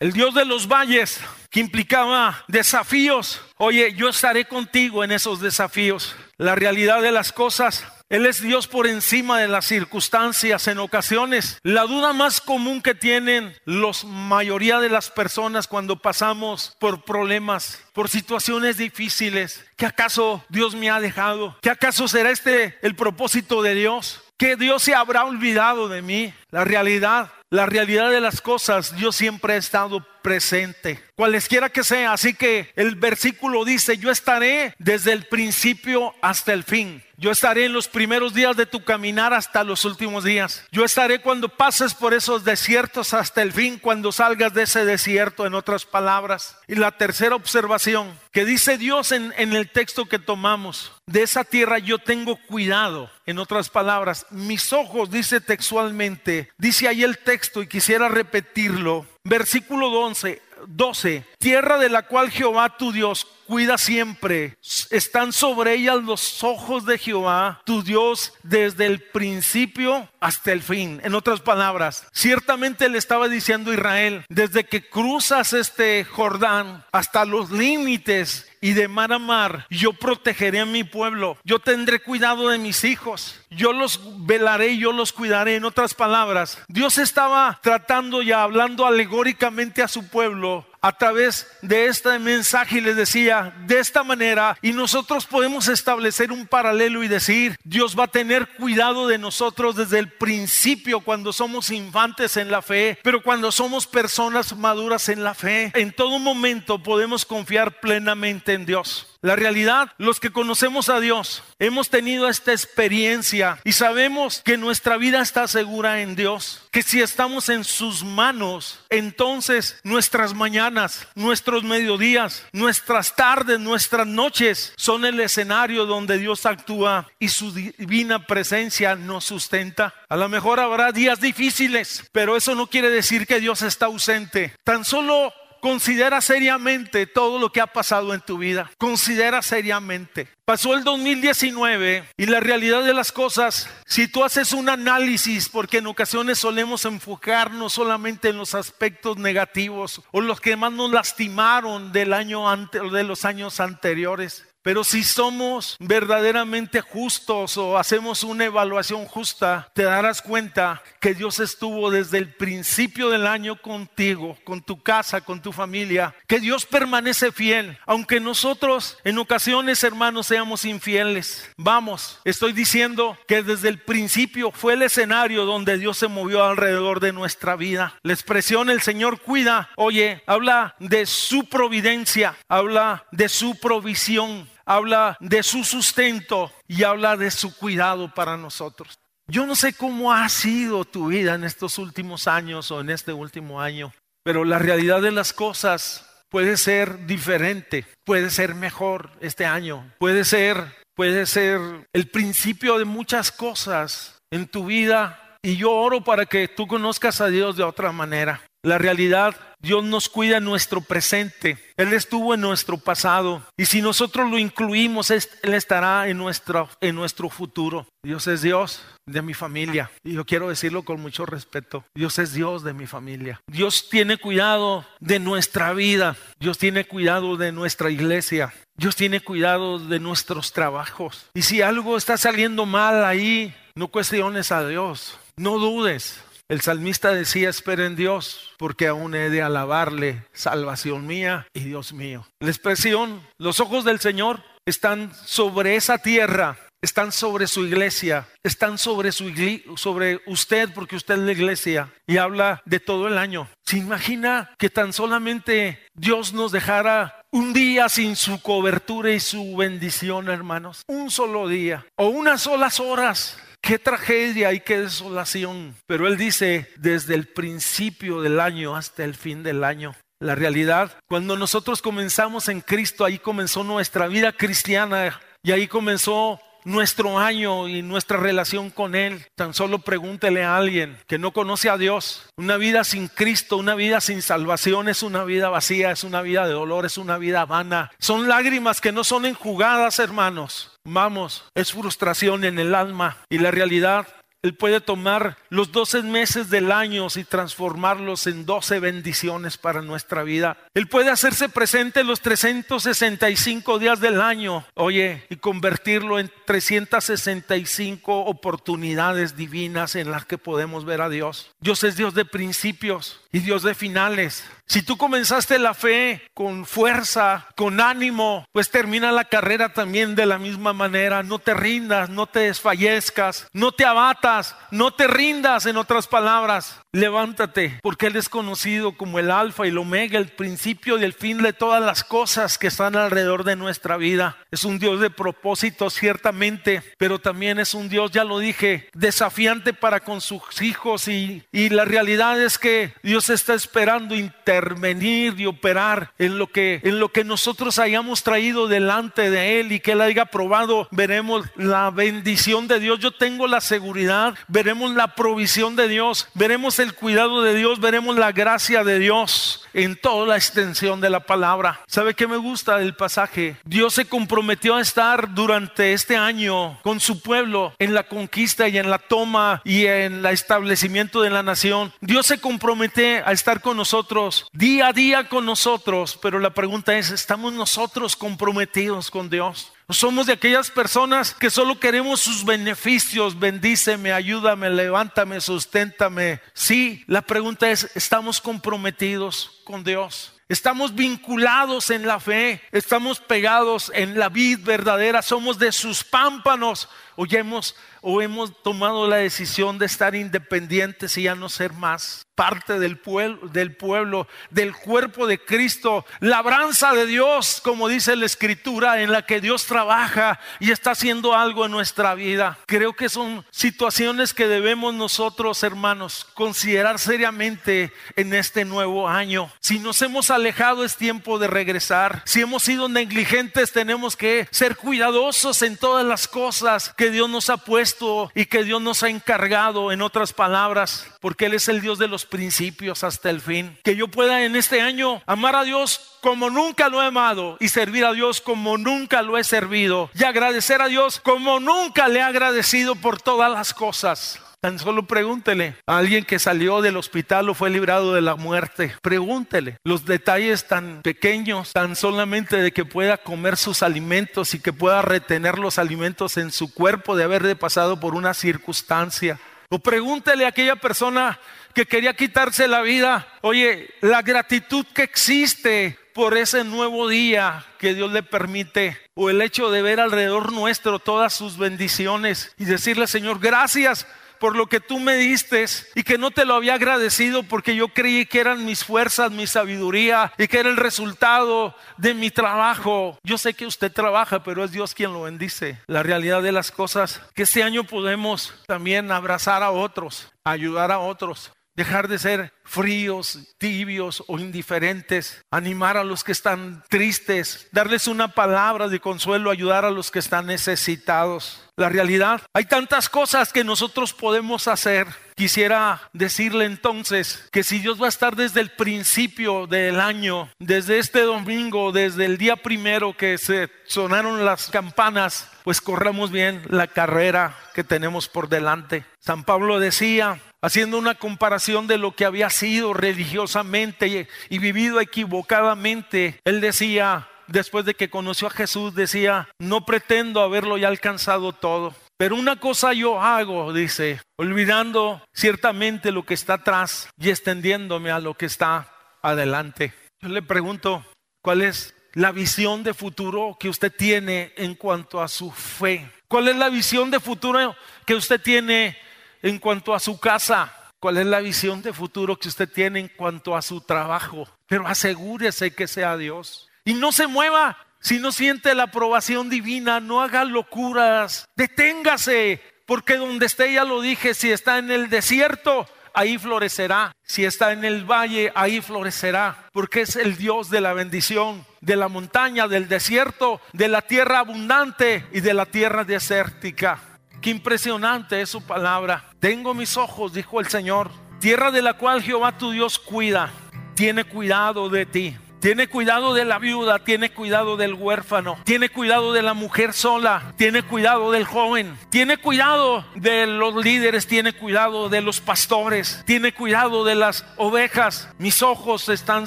El 0.00 0.12
Dios 0.12 0.34
de 0.34 0.44
los 0.44 0.66
valles, 0.66 1.20
que 1.50 1.60
implicaba 1.60 2.44
desafíos. 2.48 3.40
Oye, 3.58 3.94
yo 3.94 4.08
estaré 4.08 4.46
contigo 4.46 5.04
en 5.04 5.12
esos 5.12 5.40
desafíos. 5.40 6.16
La 6.36 6.56
realidad 6.56 7.00
de 7.00 7.12
las 7.12 7.32
cosas 7.32 7.86
él 8.10 8.26
es 8.26 8.40
Dios 8.40 8.68
por 8.68 8.86
encima 8.86 9.38
de 9.40 9.48
las 9.48 9.64
circunstancias 9.64 10.68
en 10.68 10.78
ocasiones. 10.78 11.58
La 11.62 11.82
duda 11.82 12.12
más 12.12 12.40
común 12.40 12.82
que 12.82 12.94
tienen 12.94 13.56
la 13.64 13.90
mayoría 14.06 14.78
de 14.78 14.88
las 14.88 15.10
personas 15.10 15.66
cuando 15.66 15.96
pasamos 15.96 16.76
por 16.78 17.04
problemas, 17.04 17.82
por 17.92 18.08
situaciones 18.08 18.76
difíciles, 18.76 19.64
¿que 19.76 19.86
acaso 19.86 20.44
Dios 20.48 20.74
me 20.74 20.90
ha 20.90 21.00
dejado? 21.00 21.56
¿Que 21.62 21.70
acaso 21.70 22.06
será 22.06 22.30
este 22.30 22.78
el 22.82 22.94
propósito 22.94 23.62
de 23.62 23.74
Dios? 23.74 24.22
¿Que 24.36 24.56
Dios 24.56 24.82
se 24.82 24.94
habrá 24.94 25.24
olvidado 25.24 25.88
de 25.88 26.02
mí? 26.02 26.34
La 26.50 26.64
realidad, 26.64 27.32
la 27.50 27.66
realidad 27.66 28.10
de 28.10 28.20
las 28.20 28.40
cosas, 28.40 28.96
Dios 28.96 29.16
siempre 29.16 29.54
ha 29.54 29.56
estado 29.56 30.06
presente, 30.24 30.98
cualesquiera 31.16 31.68
que 31.68 31.84
sea. 31.84 32.14
Así 32.14 32.32
que 32.32 32.72
el 32.76 32.94
versículo 32.94 33.62
dice, 33.66 33.98
yo 33.98 34.10
estaré 34.10 34.74
desde 34.78 35.12
el 35.12 35.26
principio 35.26 36.14
hasta 36.22 36.54
el 36.54 36.64
fin. 36.64 37.04
Yo 37.18 37.30
estaré 37.30 37.66
en 37.66 37.74
los 37.74 37.88
primeros 37.88 38.32
días 38.34 38.56
de 38.56 38.66
tu 38.66 38.84
caminar 38.84 39.34
hasta 39.34 39.62
los 39.62 39.84
últimos 39.84 40.24
días. 40.24 40.64
Yo 40.72 40.84
estaré 40.84 41.20
cuando 41.20 41.50
pases 41.50 41.94
por 41.94 42.14
esos 42.14 42.42
desiertos 42.42 43.14
hasta 43.14 43.42
el 43.42 43.52
fin, 43.52 43.78
cuando 43.78 44.12
salgas 44.12 44.54
de 44.54 44.62
ese 44.62 44.84
desierto, 44.84 45.46
en 45.46 45.54
otras 45.54 45.84
palabras. 45.84 46.56
Y 46.66 46.74
la 46.74 46.92
tercera 46.92 47.36
observación 47.36 48.18
que 48.32 48.44
dice 48.44 48.78
Dios 48.78 49.12
en, 49.12 49.32
el 49.36 49.70
texto 49.70 50.06
que 50.06 50.18
tomamos, 50.18 50.92
de 51.06 51.22
esa 51.22 51.44
tierra 51.44 51.78
yo 51.78 51.98
tengo 51.98 52.36
cuidado. 52.36 53.10
En 53.26 53.38
otras 53.38 53.68
palabras, 53.68 54.26
mis 54.30 54.72
ojos, 54.72 55.10
dice 55.10 55.40
textualmente, 55.40 56.50
dice 56.58 56.88
ahí 56.88 57.04
el 57.04 57.18
texto 57.18 57.62
y 57.62 57.68
quisiera 57.68 58.08
repetirlo. 58.08 59.06
Versículo 59.26 59.88
11, 59.88 60.42
12, 60.66 61.24
tierra 61.38 61.78
de 61.78 61.88
la 61.88 62.02
cual 62.02 62.30
Jehová 62.30 62.76
tu 62.76 62.92
Dios 62.92 63.26
cuida 63.46 63.78
siempre. 63.78 64.56
Están 64.90 65.32
sobre 65.32 65.74
ella 65.74 65.94
los 65.94 66.42
ojos 66.44 66.84
de 66.86 66.98
Jehová, 66.98 67.62
tu 67.64 67.82
Dios, 67.82 68.32
desde 68.42 68.86
el 68.86 69.00
principio 69.00 70.08
hasta 70.20 70.52
el 70.52 70.62
fin. 70.62 71.00
En 71.04 71.14
otras 71.14 71.40
palabras, 71.40 72.06
ciertamente 72.12 72.88
le 72.88 72.98
estaba 72.98 73.28
diciendo 73.28 73.72
Israel, 73.72 74.24
desde 74.28 74.64
que 74.64 74.88
cruzas 74.88 75.52
este 75.52 76.04
Jordán 76.04 76.84
hasta 76.92 77.24
los 77.24 77.50
límites 77.50 78.50
y 78.60 78.72
de 78.72 78.88
mar 78.88 79.12
a 79.12 79.18
mar, 79.18 79.66
yo 79.68 79.92
protegeré 79.92 80.60
a 80.60 80.66
mi 80.66 80.84
pueblo, 80.84 81.36
yo 81.44 81.58
tendré 81.58 82.00
cuidado 82.00 82.48
de 82.48 82.58
mis 82.58 82.84
hijos, 82.84 83.43
yo 83.56 83.72
los 83.72 84.00
velaré, 84.26 84.76
yo 84.76 84.92
los 84.92 85.12
cuidaré. 85.12 85.56
En 85.56 85.64
otras 85.64 85.94
palabras, 85.94 86.58
Dios 86.68 86.98
estaba 86.98 87.58
tratando 87.62 88.22
ya 88.22 88.42
hablando 88.42 88.86
alegóricamente 88.86 89.82
a 89.82 89.88
su 89.88 90.08
pueblo 90.08 90.66
a 90.84 90.92
través 90.92 91.46
de 91.62 91.86
este 91.86 92.18
mensaje 92.18 92.76
y 92.76 92.80
les 92.82 92.94
decía, 92.94 93.54
de 93.66 93.78
esta 93.78 94.04
manera, 94.04 94.58
y 94.60 94.72
nosotros 94.72 95.24
podemos 95.24 95.66
establecer 95.68 96.30
un 96.30 96.46
paralelo 96.46 97.02
y 97.02 97.08
decir, 97.08 97.56
Dios 97.64 97.98
va 97.98 98.04
a 98.04 98.08
tener 98.08 98.48
cuidado 98.48 99.08
de 99.08 99.16
nosotros 99.16 99.76
desde 99.76 99.98
el 99.98 100.10
principio 100.12 101.00
cuando 101.00 101.32
somos 101.32 101.70
infantes 101.70 102.36
en 102.36 102.50
la 102.50 102.60
fe, 102.60 102.98
pero 103.02 103.22
cuando 103.22 103.50
somos 103.50 103.86
personas 103.86 104.54
maduras 104.58 105.08
en 105.08 105.24
la 105.24 105.32
fe, 105.32 105.72
en 105.74 105.90
todo 105.90 106.18
momento 106.18 106.82
podemos 106.82 107.24
confiar 107.24 107.80
plenamente 107.80 108.52
en 108.52 108.66
Dios. 108.66 109.06
La 109.22 109.36
realidad, 109.36 109.90
los 109.96 110.20
que 110.20 110.32
conocemos 110.32 110.90
a 110.90 111.00
Dios, 111.00 111.42
hemos 111.58 111.88
tenido 111.88 112.28
esta 112.28 112.52
experiencia 112.52 113.43
y 113.64 113.72
sabemos 113.72 114.42
que 114.44 114.56
nuestra 114.56 114.96
vida 114.96 115.20
está 115.20 115.46
segura 115.48 116.00
en 116.00 116.16
Dios, 116.16 116.62
que 116.70 116.82
si 116.82 117.00
estamos 117.00 117.48
en 117.48 117.64
sus 117.64 118.04
manos, 118.04 118.80
entonces 118.90 119.80
nuestras 119.82 120.34
mañanas, 120.34 121.06
nuestros 121.14 121.64
mediodías, 121.64 122.44
nuestras 122.52 123.14
tardes, 123.16 123.60
nuestras 123.60 124.06
noches 124.06 124.72
son 124.76 125.04
el 125.04 125.20
escenario 125.20 125.86
donde 125.86 126.18
Dios 126.18 126.46
actúa 126.46 127.08
y 127.18 127.28
su 127.28 127.52
divina 127.52 128.26
presencia 128.26 128.94
nos 128.96 129.24
sustenta. 129.24 129.94
A 130.08 130.16
lo 130.16 130.28
mejor 130.28 130.60
habrá 130.60 130.92
días 130.92 131.20
difíciles, 131.20 132.04
pero 132.12 132.36
eso 132.36 132.54
no 132.54 132.66
quiere 132.66 132.90
decir 132.90 133.26
que 133.26 133.40
Dios 133.40 133.62
está 133.62 133.86
ausente. 133.86 134.54
Tan 134.64 134.84
solo 134.84 135.32
Considera 135.64 136.20
seriamente 136.20 137.06
todo 137.06 137.38
lo 137.38 137.50
que 137.50 137.62
ha 137.62 137.66
pasado 137.66 138.12
en 138.12 138.20
tu 138.20 138.36
vida. 138.36 138.70
Considera 138.76 139.40
seriamente. 139.40 140.28
Pasó 140.44 140.74
el 140.74 140.84
2019 140.84 142.04
y 142.18 142.26
la 142.26 142.40
realidad 142.40 142.84
de 142.84 142.92
las 142.92 143.12
cosas, 143.12 143.70
si 143.86 144.06
tú 144.06 144.22
haces 144.24 144.52
un 144.52 144.68
análisis, 144.68 145.48
porque 145.48 145.78
en 145.78 145.86
ocasiones 145.86 146.38
solemos 146.38 146.84
enfocarnos 146.84 147.72
solamente 147.72 148.28
en 148.28 148.36
los 148.36 148.54
aspectos 148.54 149.16
negativos 149.16 150.02
o 150.12 150.20
los 150.20 150.38
que 150.38 150.54
más 150.54 150.70
nos 150.70 150.92
lastimaron 150.92 151.92
del 151.92 152.12
año 152.12 152.46
antes 152.46 152.82
de 152.92 153.02
los 153.02 153.24
años 153.24 153.58
anteriores, 153.58 154.46
pero 154.64 154.82
si 154.82 155.04
somos 155.04 155.76
verdaderamente 155.78 156.80
justos 156.80 157.58
o 157.58 157.76
hacemos 157.76 158.24
una 158.24 158.46
evaluación 158.46 159.04
justa, 159.04 159.70
te 159.74 159.82
darás 159.82 160.22
cuenta 160.22 160.82
que 161.00 161.12
Dios 161.12 161.38
estuvo 161.38 161.90
desde 161.90 162.16
el 162.16 162.34
principio 162.34 163.10
del 163.10 163.26
año 163.26 163.60
contigo, 163.60 164.38
con 164.42 164.62
tu 164.62 164.82
casa, 164.82 165.20
con 165.20 165.42
tu 165.42 165.52
familia, 165.52 166.14
que 166.26 166.40
Dios 166.40 166.64
permanece 166.64 167.30
fiel, 167.30 167.78
aunque 167.84 168.20
nosotros 168.20 168.96
en 169.04 169.18
ocasiones, 169.18 169.84
hermanos, 169.84 170.28
seamos 170.28 170.64
infieles. 170.64 171.46
Vamos, 171.58 172.20
estoy 172.24 172.54
diciendo 172.54 173.18
que 173.28 173.42
desde 173.42 173.68
el 173.68 173.80
principio 173.82 174.50
fue 174.50 174.72
el 174.72 174.82
escenario 174.82 175.44
donde 175.44 175.76
Dios 175.76 175.98
se 175.98 176.08
movió 176.08 176.42
alrededor 176.42 177.00
de 177.00 177.12
nuestra 177.12 177.54
vida. 177.54 177.98
La 178.02 178.14
expresión 178.14 178.70
el 178.70 178.80
Señor 178.80 179.20
cuida, 179.20 179.68
oye, 179.76 180.22
habla 180.26 180.74
de 180.78 181.04
su 181.04 181.50
providencia, 181.50 182.34
habla 182.48 183.04
de 183.12 183.28
su 183.28 183.60
provisión 183.60 184.53
habla 184.66 185.16
de 185.20 185.42
su 185.42 185.64
sustento 185.64 186.52
y 186.66 186.84
habla 186.84 187.16
de 187.16 187.30
su 187.30 187.56
cuidado 187.56 188.12
para 188.12 188.36
nosotros. 188.36 188.98
Yo 189.26 189.46
no 189.46 189.54
sé 189.54 189.72
cómo 189.72 190.12
ha 190.12 190.28
sido 190.28 190.84
tu 190.84 191.08
vida 191.08 191.34
en 191.34 191.44
estos 191.44 191.78
últimos 191.78 192.28
años 192.28 192.70
o 192.70 192.80
en 192.80 192.90
este 192.90 193.12
último 193.12 193.60
año, 193.60 193.92
pero 194.22 194.44
la 194.44 194.58
realidad 194.58 195.00
de 195.00 195.12
las 195.12 195.32
cosas 195.32 196.24
puede 196.28 196.56
ser 196.56 197.06
diferente, 197.06 197.86
puede 198.04 198.28
ser 198.28 198.54
mejor 198.54 199.10
este 199.20 199.46
año, 199.46 199.90
puede 199.98 200.24
ser, 200.24 200.76
puede 200.94 201.26
ser 201.26 201.60
el 201.92 202.08
principio 202.08 202.78
de 202.78 202.84
muchas 202.84 203.32
cosas 203.32 204.18
en 204.30 204.46
tu 204.46 204.66
vida. 204.66 205.20
Y 205.42 205.56
yo 205.56 205.72
oro 205.72 206.02
para 206.02 206.26
que 206.26 206.48
tú 206.48 206.66
conozcas 206.66 207.20
a 207.20 207.28
Dios 207.28 207.56
de 207.56 207.64
otra 207.64 207.92
manera. 207.92 208.40
La 208.64 208.78
realidad, 208.78 209.36
Dios 209.60 209.84
nos 209.84 210.08
cuida 210.08 210.38
en 210.38 210.44
nuestro 210.44 210.80
presente. 210.80 211.58
Él 211.76 211.92
estuvo 211.92 212.32
en 212.32 212.40
nuestro 212.40 212.78
pasado. 212.78 213.42
Y 213.58 213.66
si 213.66 213.82
nosotros 213.82 214.30
lo 214.30 214.38
incluimos, 214.38 215.10
Él 215.10 215.22
estará 215.52 216.08
en 216.08 216.16
nuestro, 216.16 216.70
en 216.80 216.94
nuestro 216.94 217.28
futuro. 217.28 217.86
Dios 218.02 218.26
es 218.26 218.40
Dios 218.40 218.82
de 219.04 219.20
mi 219.20 219.34
familia. 219.34 219.90
Y 220.02 220.14
yo 220.14 220.24
quiero 220.24 220.48
decirlo 220.48 220.82
con 220.82 220.98
mucho 220.98 221.26
respeto. 221.26 221.84
Dios 221.94 222.18
es 222.18 222.32
Dios 222.32 222.64
de 222.64 222.72
mi 222.72 222.86
familia. 222.86 223.38
Dios 223.46 223.90
tiene 223.90 224.16
cuidado 224.16 224.86
de 224.98 225.18
nuestra 225.18 225.74
vida. 225.74 226.16
Dios 226.40 226.56
tiene 226.56 226.86
cuidado 226.86 227.36
de 227.36 227.52
nuestra 227.52 227.90
iglesia. 227.90 228.54
Dios 228.78 228.96
tiene 228.96 229.20
cuidado 229.20 229.78
de 229.78 230.00
nuestros 230.00 230.54
trabajos. 230.54 231.26
Y 231.34 231.42
si 231.42 231.60
algo 231.60 231.98
está 231.98 232.16
saliendo 232.16 232.64
mal 232.64 233.04
ahí, 233.04 233.54
no 233.74 233.88
cuestiones 233.88 234.50
a 234.52 234.66
Dios. 234.66 235.18
No 235.36 235.58
dudes. 235.58 236.18
El 236.46 236.60
salmista 236.60 237.12
decía, 237.12 237.48
espera 237.48 237.86
en 237.86 237.96
Dios, 237.96 238.52
porque 238.58 238.86
aún 238.86 239.14
he 239.14 239.30
de 239.30 239.40
alabarle, 239.40 240.26
salvación 240.34 241.06
mía 241.06 241.46
y 241.54 241.60
Dios 241.60 241.94
mío. 241.94 242.26
La 242.38 242.50
expresión, 242.50 243.26
los 243.38 243.60
ojos 243.60 243.84
del 243.84 243.98
Señor 243.98 244.42
están 244.66 245.14
sobre 245.24 245.76
esa 245.76 245.96
tierra, 245.96 246.58
están 246.82 247.12
sobre 247.12 247.46
su 247.46 247.64
iglesia, 247.64 248.28
están 248.42 248.76
sobre, 248.76 249.10
su 249.10 249.32
sobre 249.76 250.20
usted, 250.26 250.68
porque 250.74 250.96
usted 250.96 251.14
es 251.14 251.20
la 251.20 251.32
iglesia, 251.32 251.94
y 252.06 252.18
habla 252.18 252.60
de 252.66 252.78
todo 252.78 253.08
el 253.08 253.16
año. 253.16 253.48
¿Se 253.64 253.78
imagina 253.78 254.50
que 254.58 254.68
tan 254.68 254.92
solamente 254.92 255.80
Dios 255.94 256.34
nos 256.34 256.52
dejara 256.52 257.22
un 257.30 257.54
día 257.54 257.88
sin 257.88 258.16
su 258.16 258.42
cobertura 258.42 259.12
y 259.12 259.20
su 259.20 259.56
bendición, 259.56 260.28
hermanos? 260.28 260.82
Un 260.88 261.10
solo 261.10 261.48
día, 261.48 261.86
o 261.96 262.08
unas 262.08 262.42
solas 262.42 262.80
horas 262.80 263.38
Qué 263.64 263.78
tragedia 263.78 264.52
y 264.52 264.60
qué 264.60 264.82
desolación. 264.82 265.74
Pero 265.86 266.06
él 266.06 266.18
dice, 266.18 266.70
desde 266.76 267.14
el 267.14 267.26
principio 267.26 268.20
del 268.20 268.38
año 268.38 268.76
hasta 268.76 269.04
el 269.04 269.14
fin 269.14 269.42
del 269.42 269.64
año. 269.64 269.94
La 270.20 270.34
realidad, 270.34 270.98
cuando 271.08 271.34
nosotros 271.38 271.80
comenzamos 271.80 272.50
en 272.50 272.60
Cristo, 272.60 273.06
ahí 273.06 273.18
comenzó 273.18 273.64
nuestra 273.64 274.06
vida 274.06 274.32
cristiana 274.32 275.18
y 275.42 275.52
ahí 275.52 275.66
comenzó 275.66 276.38
nuestro 276.64 277.18
año 277.18 277.68
y 277.68 277.82
nuestra 277.82 278.16
relación 278.16 278.70
con 278.70 278.94
Él. 278.94 279.26
Tan 279.34 279.54
solo 279.54 279.78
pregúntele 279.78 280.44
a 280.44 280.56
alguien 280.56 280.98
que 281.06 281.18
no 281.18 281.32
conoce 281.32 281.70
a 281.70 281.78
Dios. 281.78 282.28
Una 282.36 282.56
vida 282.56 282.84
sin 282.84 283.08
Cristo, 283.08 283.56
una 283.56 283.74
vida 283.74 284.00
sin 284.00 284.22
salvación 284.22 284.88
es 284.88 285.02
una 285.02 285.24
vida 285.24 285.48
vacía, 285.48 285.90
es 285.90 286.04
una 286.04 286.22
vida 286.22 286.46
de 286.46 286.52
dolor, 286.52 286.86
es 286.86 286.98
una 286.98 287.18
vida 287.18 287.44
vana. 287.44 287.90
Son 287.98 288.28
lágrimas 288.28 288.80
que 288.80 288.92
no 288.92 289.04
son 289.04 289.26
enjugadas, 289.26 289.98
hermanos. 289.98 290.72
Vamos, 290.84 291.44
es 291.54 291.72
frustración 291.72 292.44
en 292.44 292.58
el 292.58 292.74
alma 292.74 293.18
y 293.30 293.38
la 293.38 293.50
realidad 293.50 294.06
él 294.44 294.54
puede 294.54 294.82
tomar 294.82 295.38
los 295.48 295.72
12 295.72 296.02
meses 296.02 296.50
del 296.50 296.70
año 296.70 297.06
y 297.16 297.24
transformarlos 297.24 298.26
en 298.26 298.44
12 298.44 298.78
bendiciones 298.78 299.56
para 299.56 299.80
nuestra 299.80 300.22
vida. 300.22 300.58
Él 300.74 300.86
puede 300.86 301.08
hacerse 301.08 301.48
presente 301.48 302.04
los 302.04 302.20
365 302.20 303.78
días 303.78 304.00
del 304.00 304.20
año, 304.20 304.66
oye, 304.74 305.24
y 305.30 305.36
convertirlo 305.36 306.18
en 306.18 306.30
365 306.44 308.26
oportunidades 308.26 309.34
divinas 309.34 309.96
en 309.96 310.10
las 310.10 310.26
que 310.26 310.36
podemos 310.36 310.84
ver 310.84 311.00
a 311.00 311.08
Dios. 311.08 311.50
Dios 311.60 311.82
es 311.82 311.96
Dios 311.96 312.12
de 312.12 312.26
principios 312.26 313.22
y 313.32 313.38
Dios 313.38 313.62
de 313.62 313.74
finales. 313.74 314.44
Si 314.66 314.82
tú 314.82 314.96
comenzaste 314.96 315.58
la 315.58 315.74
fe 315.74 316.22
con 316.32 316.64
fuerza, 316.64 317.46
con 317.54 317.80
ánimo, 317.80 318.46
pues 318.50 318.70
termina 318.70 319.12
la 319.12 319.24
carrera 319.24 319.74
también 319.74 320.14
de 320.14 320.24
la 320.24 320.38
misma 320.38 320.72
manera. 320.72 321.22
No 321.22 321.38
te 321.38 321.52
rindas, 321.52 322.08
no 322.08 322.26
te 322.26 322.40
desfallezcas, 322.40 323.46
no 323.52 323.72
te 323.72 323.84
abatas, 323.84 324.56
no 324.70 324.92
te 324.92 325.06
rindas 325.06 325.66
en 325.66 325.76
otras 325.76 326.06
palabras. 326.06 326.80
Levántate, 326.92 327.80
porque 327.82 328.06
Él 328.06 328.16
es 328.16 328.28
conocido 328.28 328.96
como 328.96 329.18
el 329.18 329.30
alfa 329.30 329.66
y 329.66 329.70
el 329.70 329.78
omega, 329.78 330.18
el 330.18 330.28
principio 330.28 330.96
y 330.96 331.04
el 331.04 331.12
fin 331.12 331.42
de 331.42 331.52
todas 331.52 331.82
las 331.82 332.04
cosas 332.04 332.56
que 332.56 332.68
están 332.68 332.96
alrededor 332.96 333.44
de 333.44 333.56
nuestra 333.56 333.96
vida. 333.96 334.38
Es 334.50 334.64
un 334.64 334.78
Dios 334.78 335.00
de 335.00 335.10
propósito, 335.10 335.90
ciertamente, 335.90 336.82
pero 336.96 337.18
también 337.18 337.58
es 337.58 337.74
un 337.74 337.88
Dios, 337.88 338.12
ya 338.12 338.24
lo 338.24 338.38
dije, 338.38 338.88
desafiante 338.94 339.74
para 339.74 340.00
con 340.00 340.20
sus 340.20 340.62
hijos 340.62 341.08
y, 341.08 341.44
y 341.50 341.68
la 341.68 341.84
realidad 341.84 342.40
es 342.40 342.58
que 342.58 342.94
Dios 343.02 343.28
está 343.28 343.54
esperando 343.54 344.14
intervenir 344.54 345.34
y 345.38 345.46
operar 345.46 346.12
en 346.18 346.38
lo 346.38 346.46
que 346.46 346.80
en 346.84 346.98
lo 346.98 347.10
que 347.10 347.24
nosotros 347.24 347.78
hayamos 347.78 348.22
traído 348.22 348.68
delante 348.68 349.30
de 349.30 349.60
él 349.60 349.72
y 349.72 349.80
que 349.80 349.92
él 349.92 350.00
haya 350.00 350.26
probado, 350.26 350.88
veremos 350.90 351.46
la 351.56 351.90
bendición 351.90 352.68
de 352.68 352.80
Dios. 352.80 353.00
Yo 353.00 353.12
tengo 353.12 353.46
la 353.46 353.60
seguridad, 353.60 354.34
veremos 354.48 354.94
la 354.94 355.14
provisión 355.14 355.76
de 355.76 355.88
Dios, 355.88 356.28
veremos 356.34 356.78
el 356.78 356.94
cuidado 356.94 357.42
de 357.42 357.54
Dios, 357.54 357.80
veremos 357.80 358.16
la 358.16 358.32
gracia 358.32 358.84
de 358.84 358.98
Dios 358.98 359.64
en 359.72 359.96
toda 359.96 360.26
la 360.26 360.36
extensión 360.36 361.00
de 361.00 361.10
la 361.10 361.20
palabra. 361.20 361.80
¿Sabe 361.86 362.14
qué 362.14 362.26
me 362.26 362.36
gusta 362.36 362.78
del 362.78 362.94
pasaje? 362.94 363.56
Dios 363.64 363.94
se 363.94 364.06
comprometió 364.06 364.76
a 364.76 364.80
estar 364.80 365.34
durante 365.34 365.92
este 365.92 366.16
año 366.16 366.78
con 366.82 367.00
su 367.00 367.20
pueblo 367.20 367.72
en 367.78 367.92
la 367.92 368.04
conquista 368.04 368.68
y 368.68 368.78
en 368.78 368.88
la 368.88 368.98
toma 368.98 369.60
y 369.64 369.86
en 369.86 370.14
el 370.14 370.26
establecimiento 370.26 371.20
de 371.22 371.30
la 371.30 371.42
nación. 371.42 371.92
Dios 372.00 372.26
se 372.26 372.40
compromete 372.40 373.22
a 373.24 373.32
estar 373.32 373.60
con 373.60 373.76
nosotros 373.76 374.43
día 374.52 374.88
a 374.88 374.92
día 374.92 375.28
con 375.28 375.46
nosotros, 375.46 376.18
pero 376.20 376.38
la 376.38 376.50
pregunta 376.50 376.96
es, 376.96 377.10
¿estamos 377.10 377.52
nosotros 377.52 378.16
comprometidos 378.16 379.10
con 379.10 379.30
Dios? 379.30 379.72
Somos 379.90 380.26
de 380.26 380.32
aquellas 380.32 380.70
personas 380.70 381.34
que 381.34 381.50
solo 381.50 381.78
queremos 381.78 382.20
sus 382.20 382.44
beneficios. 382.44 383.38
Bendíceme, 383.38 384.12
ayúdame, 384.12 384.70
levántame, 384.70 385.40
susténtame. 385.40 386.40
Sí, 386.54 387.04
la 387.06 387.20
pregunta 387.20 387.70
es, 387.70 387.90
¿estamos 387.94 388.40
comprometidos 388.40 389.60
con 389.64 389.84
Dios? 389.84 390.34
Estamos 390.48 390.94
vinculados 390.94 391.90
en 391.90 392.06
la 392.06 392.20
fe, 392.20 392.62
estamos 392.70 393.18
pegados 393.18 393.90
en 393.94 394.18
la 394.18 394.28
vid 394.28 394.60
verdadera, 394.62 395.22
somos 395.22 395.58
de 395.58 395.72
sus 395.72 396.04
pámpanos. 396.04 396.88
O 397.16 397.26
hemos, 397.30 397.76
o 398.00 398.20
hemos 398.22 398.62
tomado 398.62 399.06
la 399.08 399.16
decisión 399.16 399.78
de 399.78 399.86
estar 399.86 400.14
independientes 400.14 401.16
y 401.16 401.22
ya 401.24 401.34
no 401.34 401.48
ser 401.48 401.72
más 401.72 402.26
parte 402.34 402.78
del 402.78 402.98
pueblo, 402.98 403.48
del 403.48 403.76
pueblo, 403.76 404.26
del 404.50 404.74
cuerpo 404.74 405.26
de 405.26 405.38
Cristo, 405.38 406.04
labranza 406.20 406.92
de 406.92 407.06
Dios, 407.06 407.60
como 407.62 407.88
dice 407.88 408.16
la 408.16 408.26
escritura, 408.26 409.00
en 409.00 409.12
la 409.12 409.22
que 409.22 409.40
Dios 409.40 409.66
trabaja 409.66 410.40
y 410.58 410.72
está 410.72 410.92
haciendo 410.92 411.34
algo 411.34 411.64
en 411.64 411.70
nuestra 411.70 412.14
vida. 412.14 412.58
Creo 412.66 412.94
que 412.94 413.08
son 413.08 413.44
situaciones 413.50 414.34
que 414.34 414.48
debemos 414.48 414.94
nosotros, 414.94 415.62
hermanos, 415.62 416.26
considerar 416.34 416.98
seriamente 416.98 417.92
en 418.16 418.34
este 418.34 418.64
nuevo 418.64 419.08
año. 419.08 419.50
Si 419.60 419.78
nos 419.78 420.02
hemos 420.02 420.30
alejado 420.30 420.84
es 420.84 420.96
tiempo 420.96 421.38
de 421.38 421.46
regresar. 421.46 422.22
Si 422.24 422.40
hemos 422.40 422.64
sido 422.64 422.88
negligentes 422.88 423.72
tenemos 423.72 424.16
que 424.16 424.48
ser 424.50 424.76
cuidadosos 424.76 425.62
en 425.62 425.76
todas 425.76 426.04
las 426.04 426.26
cosas 426.26 426.92
que 426.96 427.03
Dios 427.10 427.28
nos 427.28 427.50
ha 427.50 427.56
puesto 427.56 428.30
y 428.34 428.46
que 428.46 428.64
Dios 428.64 428.80
nos 428.80 429.02
ha 429.02 429.08
encargado, 429.08 429.92
en 429.92 430.02
otras 430.02 430.32
palabras, 430.32 431.06
porque 431.20 431.46
Él 431.46 431.54
es 431.54 431.68
el 431.68 431.80
Dios 431.80 431.98
de 431.98 432.08
los 432.08 432.26
principios 432.26 433.04
hasta 433.04 433.30
el 433.30 433.40
fin. 433.40 433.78
Que 433.82 433.96
yo 433.96 434.08
pueda 434.08 434.44
en 434.44 434.56
este 434.56 434.80
año 434.80 435.22
amar 435.26 435.56
a 435.56 435.64
Dios 435.64 436.18
como 436.20 436.50
nunca 436.50 436.88
lo 436.88 437.02
he 437.02 437.06
amado 437.06 437.56
y 437.60 437.68
servir 437.68 438.04
a 438.04 438.12
Dios 438.12 438.40
como 438.40 438.78
nunca 438.78 439.22
lo 439.22 439.36
he 439.36 439.44
servido 439.44 440.10
y 440.14 440.24
agradecer 440.24 440.80
a 440.80 440.88
Dios 440.88 441.20
como 441.20 441.60
nunca 441.60 442.08
le 442.08 442.20
he 442.20 442.22
agradecido 442.22 442.94
por 442.94 443.20
todas 443.20 443.50
las 443.50 443.74
cosas. 443.74 444.40
Tan 444.64 444.78
solo 444.78 445.06
pregúntele 445.06 445.74
a 445.86 445.98
alguien 445.98 446.24
que 446.24 446.38
salió 446.38 446.80
del 446.80 446.96
hospital 446.96 447.50
o 447.50 447.54
fue 447.54 447.68
librado 447.68 448.14
de 448.14 448.22
la 448.22 448.34
muerte. 448.34 448.96
Pregúntele 449.02 449.76
los 449.84 450.06
detalles 450.06 450.66
tan 450.66 451.02
pequeños, 451.02 451.74
tan 451.74 451.94
solamente 451.94 452.56
de 452.56 452.72
que 452.72 452.86
pueda 452.86 453.18
comer 453.18 453.58
sus 453.58 453.82
alimentos 453.82 454.54
y 454.54 454.60
que 454.60 454.72
pueda 454.72 455.02
retener 455.02 455.58
los 455.58 455.78
alimentos 455.78 456.38
en 456.38 456.50
su 456.50 456.72
cuerpo 456.72 457.14
de 457.14 457.24
haber 457.24 457.58
pasado 457.58 458.00
por 458.00 458.14
una 458.14 458.32
circunstancia. 458.32 459.38
O 459.68 459.80
pregúntele 459.80 460.46
a 460.46 460.48
aquella 460.48 460.76
persona 460.76 461.38
que 461.74 461.84
quería 461.84 462.14
quitarse 462.14 462.66
la 462.66 462.80
vida, 462.80 463.28
oye, 463.42 463.90
la 464.00 464.22
gratitud 464.22 464.86
que 464.94 465.02
existe 465.02 465.98
por 466.14 466.38
ese 466.38 466.64
nuevo 466.64 467.06
día 467.06 467.66
que 467.78 467.92
Dios 467.92 468.10
le 468.12 468.22
permite, 468.22 468.98
o 469.12 469.28
el 469.28 469.42
hecho 469.42 469.70
de 469.70 469.82
ver 469.82 470.00
alrededor 470.00 470.52
nuestro 470.52 471.00
todas 471.00 471.34
sus 471.34 471.58
bendiciones 471.58 472.54
y 472.56 472.64
decirle, 472.64 473.06
Señor, 473.06 473.40
gracias 473.40 474.06
por 474.38 474.56
lo 474.56 474.66
que 474.66 474.80
tú 474.80 474.98
me 475.00 475.16
diste 475.16 475.64
y 475.94 476.02
que 476.02 476.18
no 476.18 476.30
te 476.30 476.44
lo 476.44 476.54
había 476.54 476.74
agradecido 476.74 477.42
porque 477.42 477.76
yo 477.76 477.88
creí 477.88 478.26
que 478.26 478.40
eran 478.40 478.64
mis 478.64 478.84
fuerzas, 478.84 479.30
mi 479.30 479.46
sabiduría 479.46 480.32
y 480.36 480.48
que 480.48 480.58
era 480.58 480.68
el 480.68 480.76
resultado 480.76 481.74
de 481.96 482.14
mi 482.14 482.30
trabajo. 482.30 483.18
Yo 483.22 483.38
sé 483.38 483.54
que 483.54 483.66
usted 483.66 483.92
trabaja, 483.92 484.42
pero 484.42 484.64
es 484.64 484.72
Dios 484.72 484.94
quien 484.94 485.12
lo 485.12 485.22
bendice. 485.22 485.78
La 485.86 486.02
realidad 486.02 486.42
de 486.42 486.52
las 486.52 486.70
cosas, 486.70 487.20
que 487.34 487.44
este 487.44 487.62
año 487.62 487.84
podemos 487.84 488.54
también 488.66 489.10
abrazar 489.12 489.62
a 489.62 489.70
otros, 489.70 490.32
ayudar 490.44 490.92
a 490.92 490.98
otros. 490.98 491.52
Dejar 491.74 492.08
de 492.08 492.18
ser 492.18 492.52
fríos, 492.64 493.54
tibios 493.58 494.24
o 494.26 494.38
indiferentes, 494.38 495.42
animar 495.50 495.96
a 495.96 496.04
los 496.04 496.24
que 496.24 496.32
están 496.32 496.82
tristes, 496.88 497.68
darles 497.72 498.08
una 498.08 498.28
palabra 498.28 498.88
de 498.88 499.00
consuelo, 499.00 499.50
ayudar 499.50 499.84
a 499.84 499.90
los 499.90 500.10
que 500.10 500.18
están 500.18 500.46
necesitados. 500.46 501.60
La 501.76 501.88
realidad, 501.88 502.42
hay 502.52 502.66
tantas 502.66 503.08
cosas 503.08 503.52
que 503.52 503.64
nosotros 503.64 504.12
podemos 504.14 504.68
hacer. 504.68 505.08
Quisiera 505.36 506.08
decirle 506.12 506.64
entonces 506.66 507.48
que 507.50 507.64
si 507.64 507.80
Dios 507.80 508.00
va 508.00 508.06
a 508.06 508.10
estar 508.10 508.36
desde 508.36 508.60
el 508.60 508.70
principio 508.70 509.66
del 509.66 509.98
año, 509.98 510.48
desde 510.60 511.00
este 511.00 511.22
domingo, 511.22 511.90
desde 511.90 512.26
el 512.26 512.38
día 512.38 512.54
primero 512.54 513.16
que 513.16 513.38
se 513.38 513.68
sonaron 513.86 514.44
las 514.44 514.70
campanas, 514.70 515.50
pues 515.64 515.80
corramos 515.80 516.30
bien 516.30 516.62
la 516.68 516.86
carrera 516.86 517.56
que 517.74 517.82
tenemos 517.82 518.28
por 518.28 518.48
delante. 518.48 519.04
San 519.18 519.42
Pablo 519.42 519.80
decía, 519.80 520.40
haciendo 520.64 520.96
una 520.96 521.14
comparación 521.14 521.86
de 521.86 521.98
lo 521.98 522.16
que 522.16 522.24
había 522.24 522.48
sido 522.48 522.94
religiosamente 522.94 524.26
y, 524.48 524.58
vivido 524.58 524.98
equivocadamente, 524.98 526.40
él 526.42 526.62
decía, 526.62 527.28
después 527.48 527.84
de 527.84 527.92
que 527.92 528.08
conoció 528.08 528.48
a 528.48 528.50
Jesús, 528.50 528.94
decía, 528.94 529.46
no 529.58 529.84
pretendo 529.84 530.40
haberlo 530.40 530.78
ya 530.78 530.88
alcanzado 530.88 531.52
todo. 531.52 531.94
Pero 532.16 532.36
una 532.36 532.60
cosa 532.60 532.94
yo 532.94 533.20
hago, 533.20 533.74
dice, 533.74 534.22
olvidando 534.38 535.22
ciertamente 535.34 536.10
lo 536.12 536.24
que 536.24 536.32
está 536.32 536.54
atrás 536.54 537.10
y 537.18 537.28
extendiéndome 537.28 538.10
a 538.10 538.18
lo 538.18 538.32
que 538.32 538.46
está 538.46 538.88
adelante. 539.20 539.92
Yo 540.22 540.30
le 540.30 540.40
pregunto, 540.40 541.04
¿cuál 541.42 541.60
es 541.60 541.94
la 542.14 542.32
visión 542.32 542.82
de 542.84 542.94
futuro 542.94 543.58
que 543.60 543.68
usted 543.68 543.92
tiene 543.94 544.54
en 544.56 544.76
cuanto 544.76 545.20
a 545.20 545.28
su 545.28 545.50
fe? 545.50 546.08
¿Cuál 546.26 546.48
es 546.48 546.56
la 546.56 546.70
visión 546.70 547.10
de 547.10 547.20
futuro 547.20 547.76
que 548.06 548.14
usted 548.14 548.40
tiene 548.40 548.96
en 549.44 549.58
cuanto 549.58 549.94
a 549.94 550.00
su 550.00 550.18
casa? 550.18 550.72
¿Cuál 550.98 551.18
es 551.18 551.26
la 551.26 551.40
visión 551.40 551.82
de 551.82 551.92
futuro 551.92 552.36
que 552.36 552.48
usted 552.48 552.68
tiene 552.68 552.98
en 552.98 553.08
cuanto 553.08 553.54
a 553.54 553.62
su 553.62 553.82
trabajo? 553.82 554.48
Pero 554.66 554.86
asegúrese 554.88 555.74
que 555.74 555.86
sea 555.86 556.16
Dios. 556.16 556.68
Y 556.84 556.94
no 556.94 557.12
se 557.12 557.26
mueva 557.26 557.76
si 558.00 558.18
no 558.18 558.32
siente 558.32 558.74
la 558.74 558.84
aprobación 558.84 559.48
divina, 559.48 560.00
no 560.00 560.20
haga 560.20 560.44
locuras, 560.44 561.46
deténgase, 561.56 562.60
porque 562.84 563.16
donde 563.16 563.46
esté, 563.46 563.72
ya 563.72 563.84
lo 563.84 564.02
dije, 564.02 564.34
si 564.34 564.50
está 564.50 564.76
en 564.78 564.90
el 564.90 565.08
desierto, 565.08 565.86
ahí 566.12 566.36
florecerá. 566.36 567.12
Si 567.22 567.46
está 567.46 567.72
en 567.72 567.84
el 567.84 568.04
valle, 568.04 568.52
ahí 568.54 568.82
florecerá, 568.82 569.68
porque 569.72 570.02
es 570.02 570.16
el 570.16 570.36
Dios 570.36 570.68
de 570.68 570.82
la 570.82 570.92
bendición, 570.92 571.66
de 571.80 571.96
la 571.96 572.08
montaña, 572.08 572.68
del 572.68 572.88
desierto, 572.88 573.60
de 573.72 573.88
la 573.88 574.02
tierra 574.02 574.40
abundante 574.40 575.26
y 575.32 575.40
de 575.40 575.54
la 575.54 575.64
tierra 575.64 576.04
desértica. 576.04 577.00
Qué 577.40 577.50
impresionante 577.50 578.40
es 578.40 578.48
su 578.48 578.62
palabra. 578.62 579.33
Tengo 579.44 579.74
mis 579.74 579.98
ojos, 579.98 580.32
dijo 580.32 580.58
el 580.58 580.68
Señor, 580.68 581.10
tierra 581.38 581.70
de 581.70 581.82
la 581.82 581.98
cual 581.98 582.22
Jehová 582.22 582.56
tu 582.56 582.70
Dios 582.70 582.98
cuida, 582.98 583.50
tiene 583.94 584.24
cuidado 584.24 584.88
de 584.88 585.04
ti. 585.04 585.36
Tiene 585.60 585.86
cuidado 585.86 586.32
de 586.32 586.46
la 586.46 586.58
viuda, 586.58 587.00
tiene 587.00 587.30
cuidado 587.30 587.76
del 587.76 587.92
huérfano, 587.92 588.56
tiene 588.64 588.88
cuidado 588.88 589.34
de 589.34 589.42
la 589.42 589.52
mujer 589.52 589.92
sola, 589.92 590.54
tiene 590.56 590.82
cuidado 590.82 591.30
del 591.30 591.44
joven, 591.44 591.94
tiene 592.08 592.38
cuidado 592.38 593.04
de 593.16 593.46
los 593.46 593.84
líderes, 593.84 594.26
tiene 594.26 594.54
cuidado 594.54 595.10
de 595.10 595.20
los 595.20 595.42
pastores, 595.42 596.22
tiene 596.24 596.54
cuidado 596.54 597.04
de 597.04 597.14
las 597.14 597.44
ovejas. 597.58 598.30
Mis 598.38 598.62
ojos 598.62 599.10
están 599.10 599.46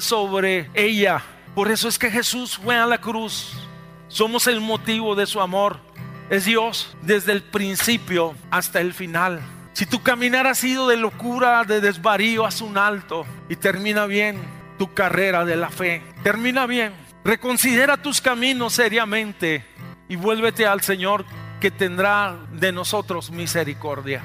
sobre 0.00 0.70
ella. 0.74 1.24
Por 1.56 1.72
eso 1.72 1.88
es 1.88 1.98
que 1.98 2.08
Jesús 2.08 2.56
fue 2.56 2.76
a 2.76 2.86
la 2.86 3.00
cruz. 3.00 3.52
Somos 4.06 4.46
el 4.46 4.60
motivo 4.60 5.16
de 5.16 5.26
su 5.26 5.40
amor. 5.40 5.80
Es 6.30 6.44
Dios 6.44 6.96
desde 7.02 7.32
el 7.32 7.42
principio 7.42 8.36
hasta 8.52 8.80
el 8.80 8.94
final. 8.94 9.57
Si 9.78 9.86
tu 9.86 10.02
caminar 10.02 10.48
ha 10.48 10.56
sido 10.56 10.88
de 10.88 10.96
locura, 10.96 11.62
de 11.62 11.80
desvarío, 11.80 12.44
haz 12.44 12.62
un 12.62 12.76
alto 12.76 13.24
y 13.48 13.54
termina 13.54 14.06
bien 14.06 14.36
tu 14.76 14.92
carrera 14.92 15.44
de 15.44 15.54
la 15.54 15.70
fe. 15.70 16.02
Termina 16.24 16.66
bien. 16.66 16.92
Reconsidera 17.24 17.96
tus 17.96 18.20
caminos 18.20 18.72
seriamente 18.72 19.64
y 20.08 20.16
vuélvete 20.16 20.66
al 20.66 20.80
Señor 20.80 21.24
que 21.60 21.70
tendrá 21.70 22.36
de 22.50 22.72
nosotros 22.72 23.30
misericordia. 23.30 24.24